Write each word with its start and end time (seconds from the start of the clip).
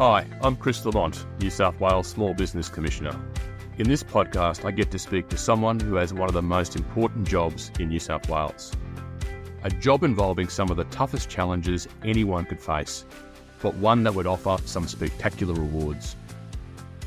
Hi, 0.00 0.24
I'm 0.40 0.56
Chris 0.56 0.82
Lamont, 0.86 1.26
New 1.40 1.50
South 1.50 1.78
Wales 1.78 2.06
Small 2.06 2.32
Business 2.32 2.70
Commissioner. 2.70 3.14
In 3.76 3.86
this 3.86 4.02
podcast, 4.02 4.64
I 4.64 4.70
get 4.70 4.90
to 4.92 4.98
speak 4.98 5.28
to 5.28 5.36
someone 5.36 5.78
who 5.78 5.96
has 5.96 6.14
one 6.14 6.26
of 6.26 6.32
the 6.32 6.40
most 6.40 6.74
important 6.74 7.28
jobs 7.28 7.70
in 7.78 7.90
New 7.90 7.98
South 7.98 8.26
Wales. 8.30 8.72
A 9.62 9.68
job 9.68 10.02
involving 10.02 10.48
some 10.48 10.70
of 10.70 10.78
the 10.78 10.84
toughest 10.84 11.28
challenges 11.28 11.86
anyone 12.02 12.46
could 12.46 12.62
face, 12.62 13.04
but 13.60 13.74
one 13.74 14.02
that 14.04 14.14
would 14.14 14.26
offer 14.26 14.56
some 14.64 14.88
spectacular 14.88 15.52
rewards. 15.52 16.16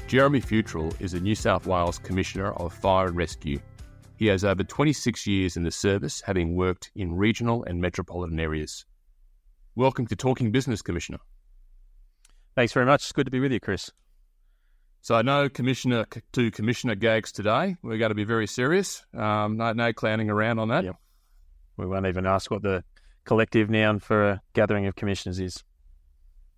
Jeremy 0.07 0.39
Fewtrell 0.39 0.93
is 1.01 1.13
the 1.13 1.19
New 1.19 1.33
South 1.33 1.65
Wales 1.65 1.97
Commissioner 1.97 2.51
of 2.51 2.73
Fire 2.73 3.07
and 3.07 3.17
Rescue. 3.17 3.59
He 4.17 4.27
has 4.27 4.45
over 4.45 4.63
26 4.63 5.25
years 5.25 5.57
in 5.57 5.63
the 5.63 5.71
service, 5.71 6.21
having 6.23 6.55
worked 6.55 6.91
in 6.93 7.15
regional 7.15 7.63
and 7.63 7.81
metropolitan 7.81 8.39
areas. 8.39 8.85
Welcome 9.73 10.05
to 10.05 10.15
Talking 10.15 10.51
Business, 10.51 10.83
Commissioner. 10.83 11.17
Thanks 12.55 12.73
very 12.73 12.85
much. 12.85 13.03
It's 13.03 13.11
good 13.11 13.25
to 13.25 13.31
be 13.31 13.39
with 13.39 13.51
you, 13.51 13.59
Chris. 13.59 13.91
So, 15.01 15.21
no 15.21 15.49
commissioner 15.49 16.05
to 16.33 16.51
commissioner 16.51 16.95
gags 16.95 17.31
today. 17.31 17.75
We're 17.81 17.97
going 17.97 18.11
to 18.11 18.15
be 18.15 18.23
very 18.23 18.47
serious. 18.47 19.03
Um, 19.13 19.57
no, 19.57 19.73
no 19.73 19.91
clowning 19.91 20.29
around 20.29 20.59
on 20.59 20.69
that. 20.69 20.85
Yep. 20.85 20.95
We 21.77 21.87
won't 21.87 22.05
even 22.05 22.25
ask 22.25 22.51
what 22.51 22.61
the 22.61 22.83
collective 23.25 23.69
noun 23.69 23.99
for 23.99 24.29
a 24.29 24.41
gathering 24.53 24.85
of 24.85 24.95
commissioners 24.95 25.39
is. 25.39 25.63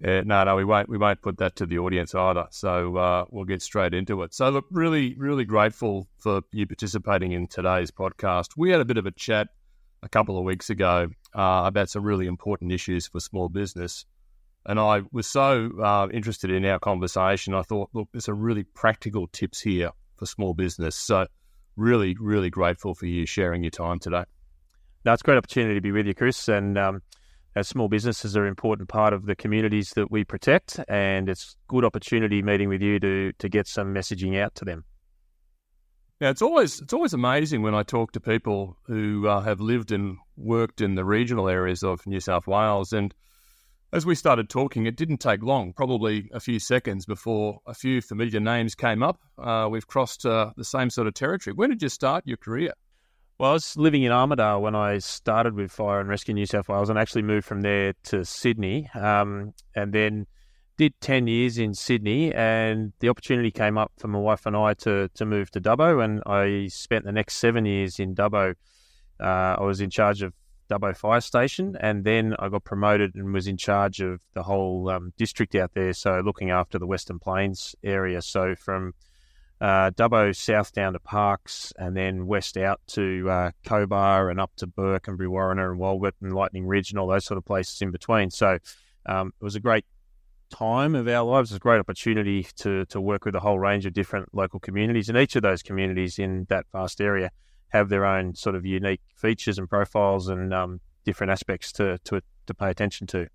Yeah, 0.02 0.22
no, 0.26 0.44
no, 0.44 0.55
we 0.58 0.66
won't. 0.66 0.89
We 0.89 0.98
won't 0.98 1.22
put 1.22 1.38
that 1.38 1.55
to 1.55 1.66
the 1.66 1.80
audience 1.80 2.14
either. 2.14 2.48
So 2.52 2.98
uh, 2.98 3.25
we'll 3.30 3.45
get 3.45 3.62
straight 3.62 3.94
into 3.94 4.22
it. 4.23 4.34
So, 4.34 4.50
look, 4.50 4.66
really, 4.70 5.16
really 5.17 5.45
grateful 5.45 6.08
for 6.17 6.41
you 6.52 6.67
participating 6.67 7.31
in 7.31 7.48
today's 7.48 7.89
podcast. 7.89 8.50
We 8.58 8.70
had 8.70 8.81
a 8.81 8.86
bit 8.86 8.98
of 8.98 9.05
a 9.05 9.12
chat 9.12 9.48
a 10.03 10.09
couple 10.09 10.38
of 10.38 10.44
weeks 10.44 10.70
ago 10.70 11.09
uh, 11.34 11.64
about 11.66 11.89
some 11.89 12.03
really 12.03 12.27
important 12.27 12.72
issues 12.72 13.08
for 13.08 13.20
small 13.20 13.50
business. 13.50 14.05
And 14.66 14.80
I 14.80 15.02
was 15.12 15.28
so 15.28 15.70
uh, 15.82 16.08
interested 16.12 16.52
in 16.52 16.66
our 16.66 16.80
conversation, 16.80 17.54
I 17.54 17.62
thought, 17.62 17.90
look, 17.94 18.10
there's 18.12 18.26
some 18.26 18.40
really 18.40 18.64
practical 18.64 19.28
tips 19.28 19.62
here 19.62 19.92
for 20.16 20.26
small 20.26 20.53
business. 20.53 20.95
So, 20.95 21.28
really, 21.76 22.16
really 22.20 22.50
grateful 22.50 22.95
for 22.95 23.06
you 23.06 23.26
sharing 23.26 23.64
your 23.64 23.72
time 23.72 24.00
today. 24.00 24.23
No, 25.04 25.14
it's 25.14 25.22
a 25.22 25.26
great 25.26 25.38
opportunity 25.38 25.76
to 25.76 25.81
be 25.81 25.92
with 25.92 26.08
you, 26.08 26.16
Chris. 26.16 26.48
And 26.48 26.78
um, 26.80 27.02
as 27.56 27.67
small 27.67 27.88
businesses 27.88 28.36
are 28.36 28.44
an 28.44 28.50
important 28.50 28.89
part 28.89 29.14
of 29.14 29.26
the 29.26 29.36
communities 29.36 29.92
that 29.92 30.12
we 30.12 30.23
protect, 30.23 30.80
and 30.88 31.30
it's 31.30 31.56
a 31.70 31.72
good 31.72 31.86
opportunity 31.86 32.42
meeting 32.42 32.70
with 32.70 32.82
you 32.82 33.00
to 33.00 33.32
to 33.34 33.50
get 33.50 33.67
some 33.67 33.94
messaging 33.94 34.39
out 34.39 34.56
to 34.56 34.66
them. 34.66 34.84
Yeah, 36.20 36.30
it's 36.30 36.42
always 36.42 36.82
it's 36.82 36.94
always 36.94 37.14
amazing 37.14 37.61
when 37.61 37.76
I 37.76 37.84
talk 37.84 38.11
to 38.14 38.20
people 38.20 38.78
who 38.88 39.28
uh, 39.28 39.42
have 39.42 39.61
lived 39.61 39.92
and 39.92 40.17
worked 40.36 40.82
in 40.82 40.95
the 40.95 41.06
regional 41.06 41.48
areas 41.48 41.84
of 41.84 42.06
New 42.06 42.20
South 42.20 42.48
Wales, 42.48 42.94
and 42.94 43.14
as 43.94 44.05
we 44.05 44.16
started 44.16 44.50
talking, 44.50 44.86
it 44.86 44.95
didn't 44.95 45.17
take 45.17 45.41
long, 45.44 45.73
probably 45.73 46.30
a 46.33 46.39
few 46.39 46.59
seconds 46.59 47.05
before 47.05 47.59
a 47.66 47.73
few 47.73 48.02
familiar 48.02 48.39
names 48.39 48.75
came 48.75 49.03
up. 49.03 49.19
Uh, 49.38 49.67
we've 49.69 49.88
crossed 49.88 50.25
uh, 50.25 50.52
the 50.58 50.66
same 50.66 50.89
sort 50.89 51.08
of 51.08 51.14
territory. 51.14 51.53
When 51.53 51.69
did 51.69 51.81
you 51.81 51.89
start 51.89 52.23
your 52.25 52.38
career? 52.38 52.73
Well, 53.38 53.52
I 53.52 53.53
was 53.53 53.75
living 53.75 54.03
in 54.03 54.11
Armidale 54.11 54.61
when 54.61 54.75
I 54.75 54.97
started 55.00 55.55
with 55.55 55.72
Fire 55.72 56.00
and 56.00 56.08
Rescue 56.09 56.33
New 56.33 56.45
South 56.45 56.69
Wales, 56.69 56.89
and 56.89 56.97
actually 56.97 57.22
moved 57.22 57.45
from 57.45 57.61
there 57.61 57.94
to 58.03 58.23
Sydney, 58.23 58.89
um, 58.95 59.53
and 59.75 59.94
then 59.94 60.25
did 60.77 60.94
10 61.02 61.27
years 61.27 61.58
in 61.58 61.73
Sydney 61.73 62.33
and 62.33 62.92
the 62.99 63.09
opportunity 63.09 63.49
came 63.49 63.77
up 63.77 63.94
for 63.97 64.08
my 64.09 64.20
wife 64.20 64.45
and 64.45 64.58
I 64.58 64.73
to, 64.75 65.09
to 65.16 65.25
move 65.25 65.49
to 65.52 65.61
Dubbo 65.61 66.03
and 66.03 66.22
I 66.25 66.67
spent 66.67 67.05
the 67.05 67.14
next 67.14 67.38
seven 67.38 67.66
years 67.66 67.99
in 67.99 68.14
Dubbo. 68.14 68.55
Uh, 69.20 69.55
I 69.58 69.61
was 69.61 69.80
in 69.80 69.89
charge 69.89 70.22
of 70.22 70.33
Dubbo 70.69 70.95
Fire 70.95 71.21
Station 71.21 71.77
and 71.80 72.03
then 72.03 72.35
I 72.39 72.49
got 72.49 72.63
promoted 72.63 73.16
and 73.16 73.33
was 73.33 73.47
in 73.47 73.58
charge 73.58 74.02
of 74.02 74.19
the 74.33 74.44
whole 74.44 74.89
um, 74.89 75.13
district 75.17 75.55
out 75.55 75.71
there, 75.73 75.94
so 75.94 76.21
looking 76.23 76.49
after 76.49 76.80
the 76.80 76.88
Western 76.88 77.19
Plains 77.19 77.75
area. 77.83 78.21
So 78.21 78.55
from 78.55 78.93
uh, 79.61 79.91
Dubbo 79.91 80.36
south 80.36 80.73
down 80.73 80.93
to 80.93 80.99
Parkes, 80.99 81.71
and 81.77 81.95
then 81.95 82.27
west 82.27 82.58
out 82.58 82.81
to 82.87 83.30
uh, 83.30 83.52
Cobar 83.65 84.30
and 84.30 84.39
up 84.39 84.52
to 84.58 84.67
Bourke 84.67 85.08
and 85.08 85.17
Brewarrina 85.17 85.71
and 85.71 85.80
Walgett 85.80 86.14
and 86.21 86.33
Lightning 86.33 86.67
Ridge 86.67 86.92
and 86.92 86.99
all 86.99 87.08
those 87.08 87.25
sort 87.25 87.37
of 87.37 87.45
places 87.45 87.81
in 87.81 87.92
between. 87.92 88.30
So 88.31 88.58
um, 89.05 89.33
it 89.39 89.43
was 89.43 89.55
a 89.55 89.59
great 89.59 89.86
time 90.49 90.95
of 90.95 91.08
our 91.08 91.23
lives. 91.23 91.52
It's 91.52 91.58
a 91.58 91.59
great 91.59 91.80
opportunity 91.80 92.48
to 92.58 92.86
to 92.86 92.99
work 92.99 93.25
with 93.25 93.36
a 93.36 93.39
whole 93.39 93.59
range 93.59 93.86
of 93.86 93.93
different 93.93 94.33
local 94.33 94.59
communities, 94.59 95.09
and 95.09 95.17
each 95.17 95.36
of 95.36 95.42
those 95.42 95.64
communities 95.64 96.20
in 96.20 96.45
that 96.49 96.65
vast 96.71 96.99
area 96.99 97.31
have 97.70 97.89
their 97.89 98.05
own 98.05 98.36
sort 98.36 98.55
of 98.55 98.65
unique 98.65 99.02
features 99.15 99.58
and 99.58 99.70
profiles 99.70 100.27
and 100.27 100.53
um, 100.53 100.80
different 101.03 101.31
aspects 101.31 101.71
to, 101.73 101.98
to 102.05 102.21
to 102.48 102.53
pay 102.53 102.70
attention 102.70 103.08
to. 103.08 103.27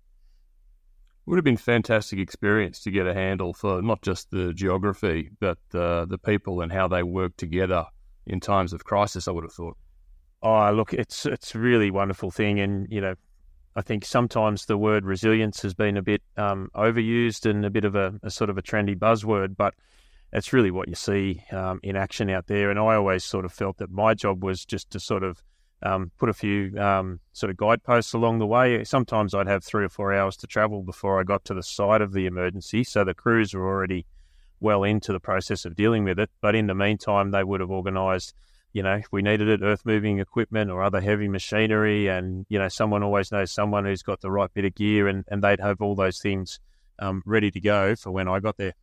Would 1.25 1.37
have 1.37 1.45
been 1.45 1.57
fantastic 1.57 2.19
experience 2.19 2.81
to 2.81 2.91
get 2.91 3.05
a 3.05 3.13
handle 3.13 3.53
for 3.53 3.81
not 3.81 4.01
just 4.01 4.31
the 4.31 4.53
geography, 4.53 5.29
but 5.39 5.59
uh, 5.73 6.05
the 6.05 6.17
people 6.17 6.61
and 6.61 6.71
how 6.71 6.87
they 6.87 7.03
work 7.03 7.37
together 7.37 7.85
in 8.25 8.39
times 8.39 8.73
of 8.73 8.83
crisis. 8.83 9.27
I 9.27 9.31
would 9.31 9.43
have 9.43 9.53
thought. 9.53 9.77
Oh, 10.41 10.71
look, 10.71 10.93
it's 10.93 11.25
it's 11.25 11.53
a 11.53 11.59
really 11.59 11.91
wonderful 11.91 12.31
thing, 12.31 12.59
and 12.59 12.87
you 12.89 13.01
know, 13.01 13.13
I 13.75 13.81
think 13.81 14.03
sometimes 14.03 14.65
the 14.65 14.77
word 14.77 15.05
resilience 15.05 15.61
has 15.61 15.75
been 15.75 15.95
a 15.95 16.01
bit 16.01 16.23
um, 16.37 16.69
overused 16.75 17.47
and 17.47 17.63
a 17.65 17.69
bit 17.69 17.85
of 17.85 17.95
a, 17.95 18.19
a, 18.23 18.31
sort 18.31 18.49
of 18.49 18.57
a 18.57 18.61
trendy 18.61 18.97
buzzword, 18.97 19.55
but 19.55 19.75
it's 20.33 20.53
really 20.53 20.71
what 20.71 20.87
you 20.87 20.95
see 20.95 21.43
um, 21.51 21.79
in 21.83 21.95
action 21.95 22.29
out 22.29 22.47
there. 22.47 22.69
And 22.69 22.79
I 22.79 22.95
always 22.95 23.23
sort 23.23 23.45
of 23.45 23.51
felt 23.51 23.77
that 23.77 23.91
my 23.91 24.13
job 24.13 24.43
was 24.43 24.65
just 24.65 24.89
to 24.91 24.99
sort 24.99 25.23
of 25.23 25.43
um, 25.83 26.11
put 26.17 26.29
a 26.29 26.33
few 26.33 26.77
um, 26.79 27.19
sort 27.33 27.49
of 27.49 27.57
guideposts 27.57 28.13
along 28.13 28.39
the 28.39 28.47
way. 28.47 28.83
Sometimes 28.83 29.33
I'd 29.33 29.47
have 29.47 29.63
three 29.63 29.85
or 29.85 29.89
four 29.89 30.13
hours 30.13 30.37
to 30.37 30.47
travel 30.47 30.83
before 30.83 31.19
I 31.19 31.23
got 31.23 31.43
to 31.45 31.53
the 31.53 31.63
site 31.63 32.01
of 32.01 32.13
the 32.13 32.27
emergency, 32.27 32.83
so 32.83 33.03
the 33.03 33.13
crews 33.13 33.53
were 33.53 33.67
already 33.67 34.05
well 34.59 34.83
into 34.83 35.11
the 35.11 35.19
process 35.19 35.65
of 35.65 35.75
dealing 35.75 36.03
with 36.03 36.19
it. 36.19 36.29
But 36.39 36.55
in 36.55 36.67
the 36.67 36.75
meantime, 36.75 37.31
they 37.31 37.43
would 37.43 37.61
have 37.61 37.71
organised 37.71 38.35
you 38.73 38.83
know, 38.83 38.95
if 38.95 39.07
we 39.11 39.21
needed 39.21 39.49
it, 39.49 39.61
earth 39.61 39.81
moving 39.85 40.19
equipment 40.19 40.71
or 40.71 40.81
other 40.81 41.01
heavy 41.01 41.27
machinery, 41.27 42.07
and 42.07 42.45
you 42.49 42.57
know, 42.57 42.69
someone 42.69 43.03
always 43.03 43.31
knows 43.31 43.51
someone 43.51 43.85
who's 43.85 44.03
got 44.03 44.21
the 44.21 44.31
right 44.31 44.53
bit 44.53 44.65
of 44.65 44.75
gear, 44.75 45.07
and, 45.07 45.25
and 45.27 45.43
they'd 45.43 45.59
have 45.59 45.81
all 45.81 45.95
those 45.95 46.19
things 46.19 46.59
um, 46.99 47.21
ready 47.25 47.51
to 47.51 47.59
go 47.59 47.95
for 47.95 48.11
when 48.11 48.27
I 48.27 48.39
got 48.39 48.57
there. 48.57 48.73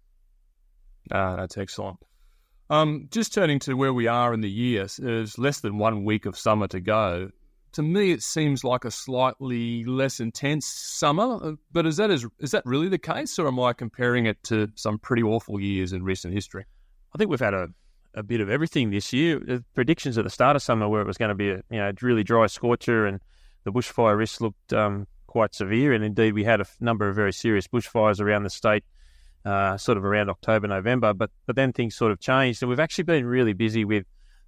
Ah, 1.11 1.37
that's 1.37 1.57
excellent. 1.57 1.99
Um, 2.71 3.09
just 3.11 3.33
turning 3.33 3.59
to 3.61 3.75
where 3.75 3.95
we 3.95 4.07
are 4.07 4.35
in 4.35 4.41
the 4.41 4.51
year, 4.51 4.87
there's 4.99 5.39
less 5.39 5.61
than 5.61 5.79
one 5.79 6.05
week 6.05 6.27
of 6.27 6.39
summer 6.39 6.69
to 6.69 6.81
go. 6.81 7.31
To 7.73 7.83
me, 7.83 8.13
it 8.13 8.23
seems 8.23 8.65
like 8.65 8.85
a 8.85 8.91
slightly 8.91 9.85
less 9.85 10.21
intense 10.21 10.67
summer. 10.67 11.39
Uh, 11.43 11.53
but 11.73 11.87
is 11.87 11.97
that 11.97 12.11
is, 12.11 12.27
is 12.41 12.51
that 12.51 12.65
really 12.67 12.89
the 12.89 12.99
case, 12.99 13.39
or 13.39 13.47
am 13.47 13.61
I 13.61 13.73
comparing 13.73 14.27
it 14.27 14.43
to 14.45 14.69
some 14.75 14.99
pretty 14.99 15.23
awful 15.23 15.61
years 15.61 15.93
in 15.93 16.03
recent 16.03 16.35
history? 16.35 16.65
I 17.15 17.19
think 17.19 17.31
we've 17.31 17.41
had 17.41 17.55
a 17.55 17.69
a 18.15 18.23
bit 18.23 18.41
of 18.41 18.51
everything 18.51 18.91
this 18.91 19.13
year. 19.13 19.39
The 19.39 19.65
predictions 19.75 20.19
at 20.19 20.25
the 20.25 20.31
start 20.31 20.57
of 20.57 20.63
summer 20.63 20.89
where 20.89 21.01
it 21.01 21.07
was 21.07 21.19
going 21.19 21.31
to 21.31 21.35
be 21.35 21.51
a 21.51 21.63
you 21.71 21.79
know 21.79 21.93
really 22.03 22.25
dry 22.25 22.47
scorcher 22.47 23.07
and 23.07 23.21
the 23.65 23.73
bushfire 23.73 24.17
risk 24.17 24.41
looked 24.41 24.73
um, 24.73 25.07
quite 25.27 25.55
severe, 25.55 25.93
and 25.93 26.05
indeed 26.05 26.35
we 26.35 26.45
had 26.45 26.61
a 26.61 26.67
number 26.81 27.09
of 27.09 27.17
very 27.17 27.33
serious 27.33 27.69
bushfires 27.69 28.21
around 28.21 28.45
the 28.45 28.51
state, 28.51 28.85
uh, 29.45 29.77
sort 29.77 29.99
of 29.99 30.05
around 30.05 30.31
October, 30.31 30.69
November. 30.69 31.15
But 31.15 31.31
but 31.47 31.57
then 31.57 31.73
things 31.73 31.97
sort 31.97 32.13
of 32.13 32.21
changed, 32.21 32.63
and 32.63 32.69
we've 32.69 32.81
actually 32.81 33.05
been 33.05 33.27
really 33.27 33.53
busy 33.53 33.85
with 33.85 34.05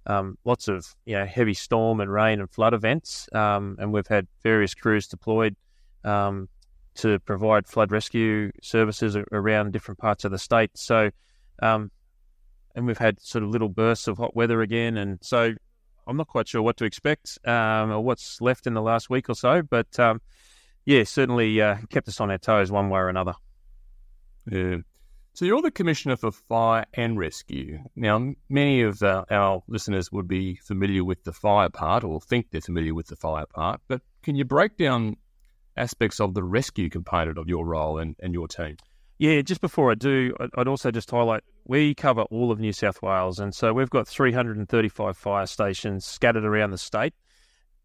um, 0.07 0.37
lots 0.45 0.67
of 0.67 0.85
you 1.05 1.17
know 1.17 1.25
heavy 1.25 1.53
storm 1.53 1.99
and 1.99 2.11
rain 2.11 2.39
and 2.39 2.49
flood 2.49 2.73
events, 2.73 3.27
um, 3.33 3.77
and 3.79 3.91
we've 3.91 4.07
had 4.07 4.27
various 4.43 4.73
crews 4.73 5.07
deployed 5.07 5.55
um, 6.03 6.49
to 6.95 7.19
provide 7.19 7.67
flood 7.67 7.91
rescue 7.91 8.51
services 8.61 9.15
around 9.31 9.71
different 9.71 9.99
parts 9.99 10.25
of 10.25 10.31
the 10.31 10.39
state. 10.39 10.71
So 10.75 11.11
um, 11.61 11.91
and 12.75 12.87
we've 12.87 12.97
had 12.97 13.21
sort 13.21 13.43
of 13.43 13.49
little 13.49 13.69
bursts 13.69 14.07
of 14.07 14.17
hot 14.17 14.35
weather 14.35 14.61
again, 14.61 14.97
and 14.97 15.19
so 15.21 15.53
I'm 16.07 16.17
not 16.17 16.27
quite 16.27 16.47
sure 16.47 16.61
what 16.61 16.77
to 16.77 16.85
expect 16.85 17.37
um, 17.45 17.91
or 17.91 18.01
what's 18.01 18.41
left 18.41 18.67
in 18.67 18.73
the 18.73 18.81
last 18.81 19.09
week 19.09 19.29
or 19.29 19.35
so. 19.35 19.61
But 19.61 19.99
um, 19.99 20.21
yeah, 20.85 21.03
certainly 21.03 21.61
uh, 21.61 21.77
kept 21.89 22.07
us 22.07 22.19
on 22.19 22.31
our 22.31 22.37
toes 22.37 22.71
one 22.71 22.89
way 22.89 22.99
or 22.99 23.09
another. 23.09 23.33
Yeah. 24.49 24.77
So 25.33 25.45
you're 25.45 25.61
the 25.61 25.71
commissioner 25.71 26.17
for 26.17 26.31
fire 26.31 26.85
and 26.93 27.17
rescue. 27.17 27.79
Now, 27.95 28.33
many 28.49 28.81
of 28.81 29.01
uh, 29.01 29.23
our 29.31 29.63
listeners 29.67 30.11
would 30.11 30.27
be 30.27 30.55
familiar 30.55 31.05
with 31.05 31.23
the 31.23 31.31
fire 31.31 31.69
part, 31.69 32.03
or 32.03 32.19
think 32.19 32.51
they're 32.51 32.59
familiar 32.59 32.93
with 32.93 33.07
the 33.07 33.15
fire 33.15 33.45
part. 33.45 33.79
But 33.87 34.01
can 34.23 34.35
you 34.35 34.43
break 34.43 34.75
down 34.77 35.15
aspects 35.77 36.19
of 36.19 36.33
the 36.33 36.43
rescue 36.43 36.89
component 36.89 37.37
of 37.37 37.47
your 37.47 37.65
role 37.65 37.97
and, 37.97 38.15
and 38.19 38.33
your 38.33 38.47
team? 38.47 38.75
Yeah, 39.19 39.41
just 39.41 39.61
before 39.61 39.91
I 39.91 39.95
do, 39.95 40.35
I'd 40.57 40.67
also 40.67 40.91
just 40.91 41.11
highlight 41.11 41.43
we 41.65 41.93
cover 41.93 42.23
all 42.23 42.51
of 42.51 42.59
New 42.59 42.73
South 42.73 43.01
Wales, 43.01 43.39
and 43.39 43.53
so 43.53 43.71
we've 43.71 43.89
got 43.89 44.07
335 44.07 45.15
fire 45.15 45.45
stations 45.45 46.05
scattered 46.05 46.43
around 46.43 46.71
the 46.71 46.77
state. 46.77 47.13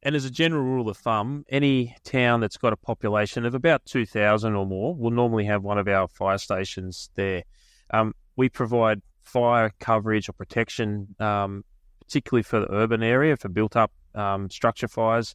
And 0.06 0.14
as 0.14 0.24
a 0.24 0.30
general 0.30 0.62
rule 0.62 0.88
of 0.88 0.96
thumb, 0.96 1.44
any 1.48 1.96
town 2.04 2.38
that's 2.38 2.56
got 2.56 2.72
a 2.72 2.76
population 2.76 3.44
of 3.44 3.56
about 3.56 3.84
2,000 3.86 4.54
or 4.54 4.64
more 4.64 4.94
will 4.94 5.10
normally 5.10 5.44
have 5.46 5.64
one 5.64 5.78
of 5.78 5.88
our 5.88 6.06
fire 6.06 6.38
stations 6.38 7.10
there. 7.16 7.42
Um, 7.90 8.14
we 8.36 8.48
provide 8.48 9.02
fire 9.24 9.72
coverage 9.80 10.28
or 10.28 10.32
protection, 10.32 11.16
um, 11.18 11.64
particularly 12.02 12.44
for 12.44 12.60
the 12.60 12.72
urban 12.72 13.02
area, 13.02 13.36
for 13.36 13.48
built 13.48 13.74
up 13.74 13.90
um, 14.14 14.48
structure 14.48 14.86
fires. 14.86 15.34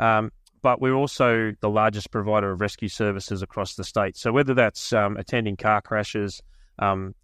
Um, 0.00 0.32
but 0.60 0.80
we're 0.80 0.92
also 0.92 1.52
the 1.60 1.70
largest 1.70 2.10
provider 2.10 2.50
of 2.50 2.60
rescue 2.60 2.88
services 2.88 3.42
across 3.42 3.76
the 3.76 3.84
state. 3.84 4.16
So 4.16 4.32
whether 4.32 4.54
that's 4.54 4.92
um, 4.92 5.18
attending 5.18 5.56
car 5.56 5.82
crashes, 5.82 6.42
um, 6.80 7.14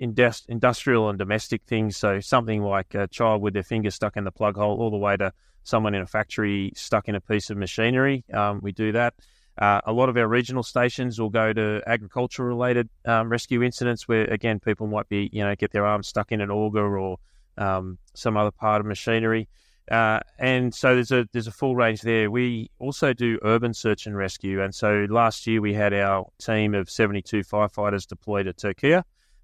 indust- 0.00 0.48
industrial 0.48 1.08
and 1.08 1.18
domestic 1.18 1.62
things, 1.66 1.96
so 1.96 2.20
something 2.20 2.62
like 2.62 2.94
a 2.94 3.06
child 3.08 3.42
with 3.42 3.54
their 3.54 3.62
finger 3.62 3.90
stuck 3.90 4.16
in 4.16 4.24
the 4.24 4.32
plug 4.32 4.56
hole, 4.56 4.80
all 4.80 4.90
the 4.90 4.96
way 4.96 5.16
to 5.16 5.32
someone 5.62 5.94
in 5.94 6.02
a 6.02 6.06
factory 6.06 6.72
stuck 6.74 7.08
in 7.08 7.14
a 7.14 7.20
piece 7.20 7.50
of 7.50 7.56
machinery, 7.56 8.24
um, 8.32 8.60
we 8.62 8.72
do 8.72 8.92
that. 8.92 9.14
Uh, 9.58 9.80
a 9.84 9.92
lot 9.92 10.08
of 10.08 10.16
our 10.16 10.26
regional 10.26 10.62
stations 10.62 11.20
will 11.20 11.28
go 11.28 11.52
to 11.52 11.82
agriculture 11.86 12.44
related 12.44 12.88
um, 13.04 13.28
rescue 13.28 13.62
incidents 13.62 14.08
where, 14.08 14.24
again, 14.24 14.58
people 14.58 14.86
might 14.86 15.08
be, 15.08 15.28
you 15.32 15.42
know, 15.44 15.54
get 15.54 15.70
their 15.70 15.84
arms 15.84 16.08
stuck 16.08 16.32
in 16.32 16.40
an 16.40 16.50
auger 16.50 16.98
or 16.98 17.18
um, 17.58 17.98
some 18.14 18.36
other 18.36 18.50
part 18.50 18.80
of 18.80 18.86
machinery. 18.86 19.48
Uh, 19.90 20.20
and 20.38 20.72
so 20.72 20.94
there's 20.94 21.10
a 21.10 21.28
there's 21.32 21.48
a 21.48 21.52
full 21.52 21.74
range 21.74 22.00
there. 22.02 22.30
We 22.30 22.70
also 22.78 23.12
do 23.12 23.40
urban 23.42 23.74
search 23.74 24.06
and 24.06 24.16
rescue, 24.16 24.62
and 24.62 24.72
so 24.72 25.06
last 25.10 25.48
year 25.48 25.60
we 25.60 25.74
had 25.74 25.92
our 25.92 26.28
team 26.38 26.74
of 26.74 26.88
72 26.88 27.40
firefighters 27.40 28.06
deployed 28.06 28.46
to 28.46 28.52
Turkey 28.52 29.00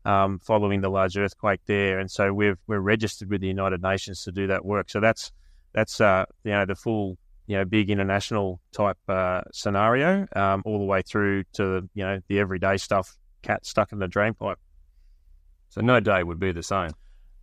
um, 0.07 0.39
following 0.39 0.81
the 0.81 0.89
large 0.89 1.17
earthquake 1.17 1.61
there, 1.67 1.99
and 1.99 2.11
so 2.11 2.33
we're 2.33 2.59
we're 2.69 2.81
registered 2.81 3.29
with 3.29 3.41
the 3.41 3.49
United 3.49 3.83
Nations 3.83 4.23
to 4.23 4.33
do 4.33 4.47
that 4.47 4.65
work. 4.65 4.89
So 4.89 5.01
that's 5.01 5.33
that's 5.73 6.01
uh, 6.01 6.25
you 6.45 6.53
know 6.53 6.65
the 6.65 6.77
full 6.77 7.19
you 7.49 7.57
know 7.57 7.65
big 7.65 7.91
international 7.91 8.61
type 8.73 8.99
uh, 9.09 9.43
scenario, 9.53 10.27
um, 10.37 10.63
all 10.65 10.79
the 10.79 10.85
way 10.85 11.03
through 11.03 11.43
to 11.55 11.89
you 11.95 12.05
know 12.05 12.21
the 12.29 12.39
everyday 12.39 12.77
stuff, 12.77 13.19
cat 13.43 13.67
stuck 13.67 13.93
in 13.93 13.99
the 13.99 14.07
drain 14.07 14.33
pipe. 14.35 14.59
So 15.71 15.81
no 15.81 15.99
day 15.99 16.23
would 16.23 16.39
be 16.39 16.53
the 16.53 16.63
same. 16.63 16.93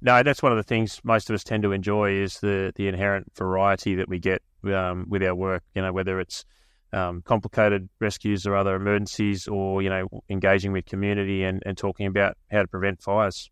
No, 0.02 0.24
that's 0.24 0.42
one 0.42 0.54
of 0.54 0.58
the 0.58 0.64
things 0.64 1.02
most 1.04 1.30
of 1.30 1.34
us 1.34 1.44
tend 1.44 1.64
to 1.64 1.74
enjoy 1.74 2.12
is 2.12 2.40
the 2.40 2.72
the 2.76 2.88
inherent 2.88 3.30
variety 3.36 3.96
that 3.96 4.08
we 4.08 4.20
get 4.20 4.42
um, 4.64 5.06
with 5.10 5.22
our 5.22 5.36
work. 5.36 5.64
You 5.76 5.82
know, 5.82 5.92
whether 5.92 6.22
it's 6.22 6.46
um, 6.94 7.22
complicated 7.24 7.90
rescues 8.00 8.46
or 8.46 8.56
other 8.56 8.76
emergencies, 8.76 9.48
or 9.48 9.82
you 9.82 9.90
know, 9.90 10.08
engaging 10.30 10.72
with 10.72 10.86
community 10.86 11.44
and, 11.44 11.62
and 11.66 11.78
talking 11.78 12.08
about 12.08 12.38
how 12.52 12.62
to 12.62 12.68
prevent 12.68 13.02
fires. 13.02 13.50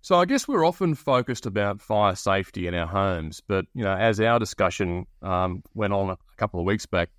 So 0.00 0.18
I 0.18 0.24
guess 0.24 0.48
we're 0.48 0.64
often 0.64 0.94
focused 0.94 1.44
about 1.44 1.82
fire 1.82 2.14
safety 2.14 2.66
in 2.66 2.74
our 2.74 2.86
homes, 2.86 3.42
but 3.46 3.66
you 3.74 3.84
know, 3.84 3.94
as 3.94 4.20
our 4.20 4.38
discussion 4.38 5.06
um, 5.22 5.62
went 5.74 5.92
on 5.92 6.08
a 6.08 6.16
couple 6.36 6.60
of 6.60 6.66
weeks 6.66 6.86
back, 6.86 7.10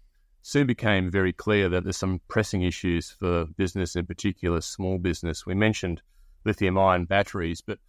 soon 0.41 0.65
became 0.65 1.11
very 1.11 1.33
clear 1.33 1.69
that 1.69 1.83
there's 1.83 1.97
some 1.97 2.21
pressing 2.29 2.63
issues 2.63 3.11
for 3.11 3.45
business, 3.57 3.95
in 3.95 4.05
particular 4.05 4.61
small 4.61 4.97
business. 4.97 5.45
We 5.45 5.55
mentioned 5.55 6.01
lithium 6.45 6.77
ion 6.77 7.05
batteries. 7.05 7.61
But 7.61 7.79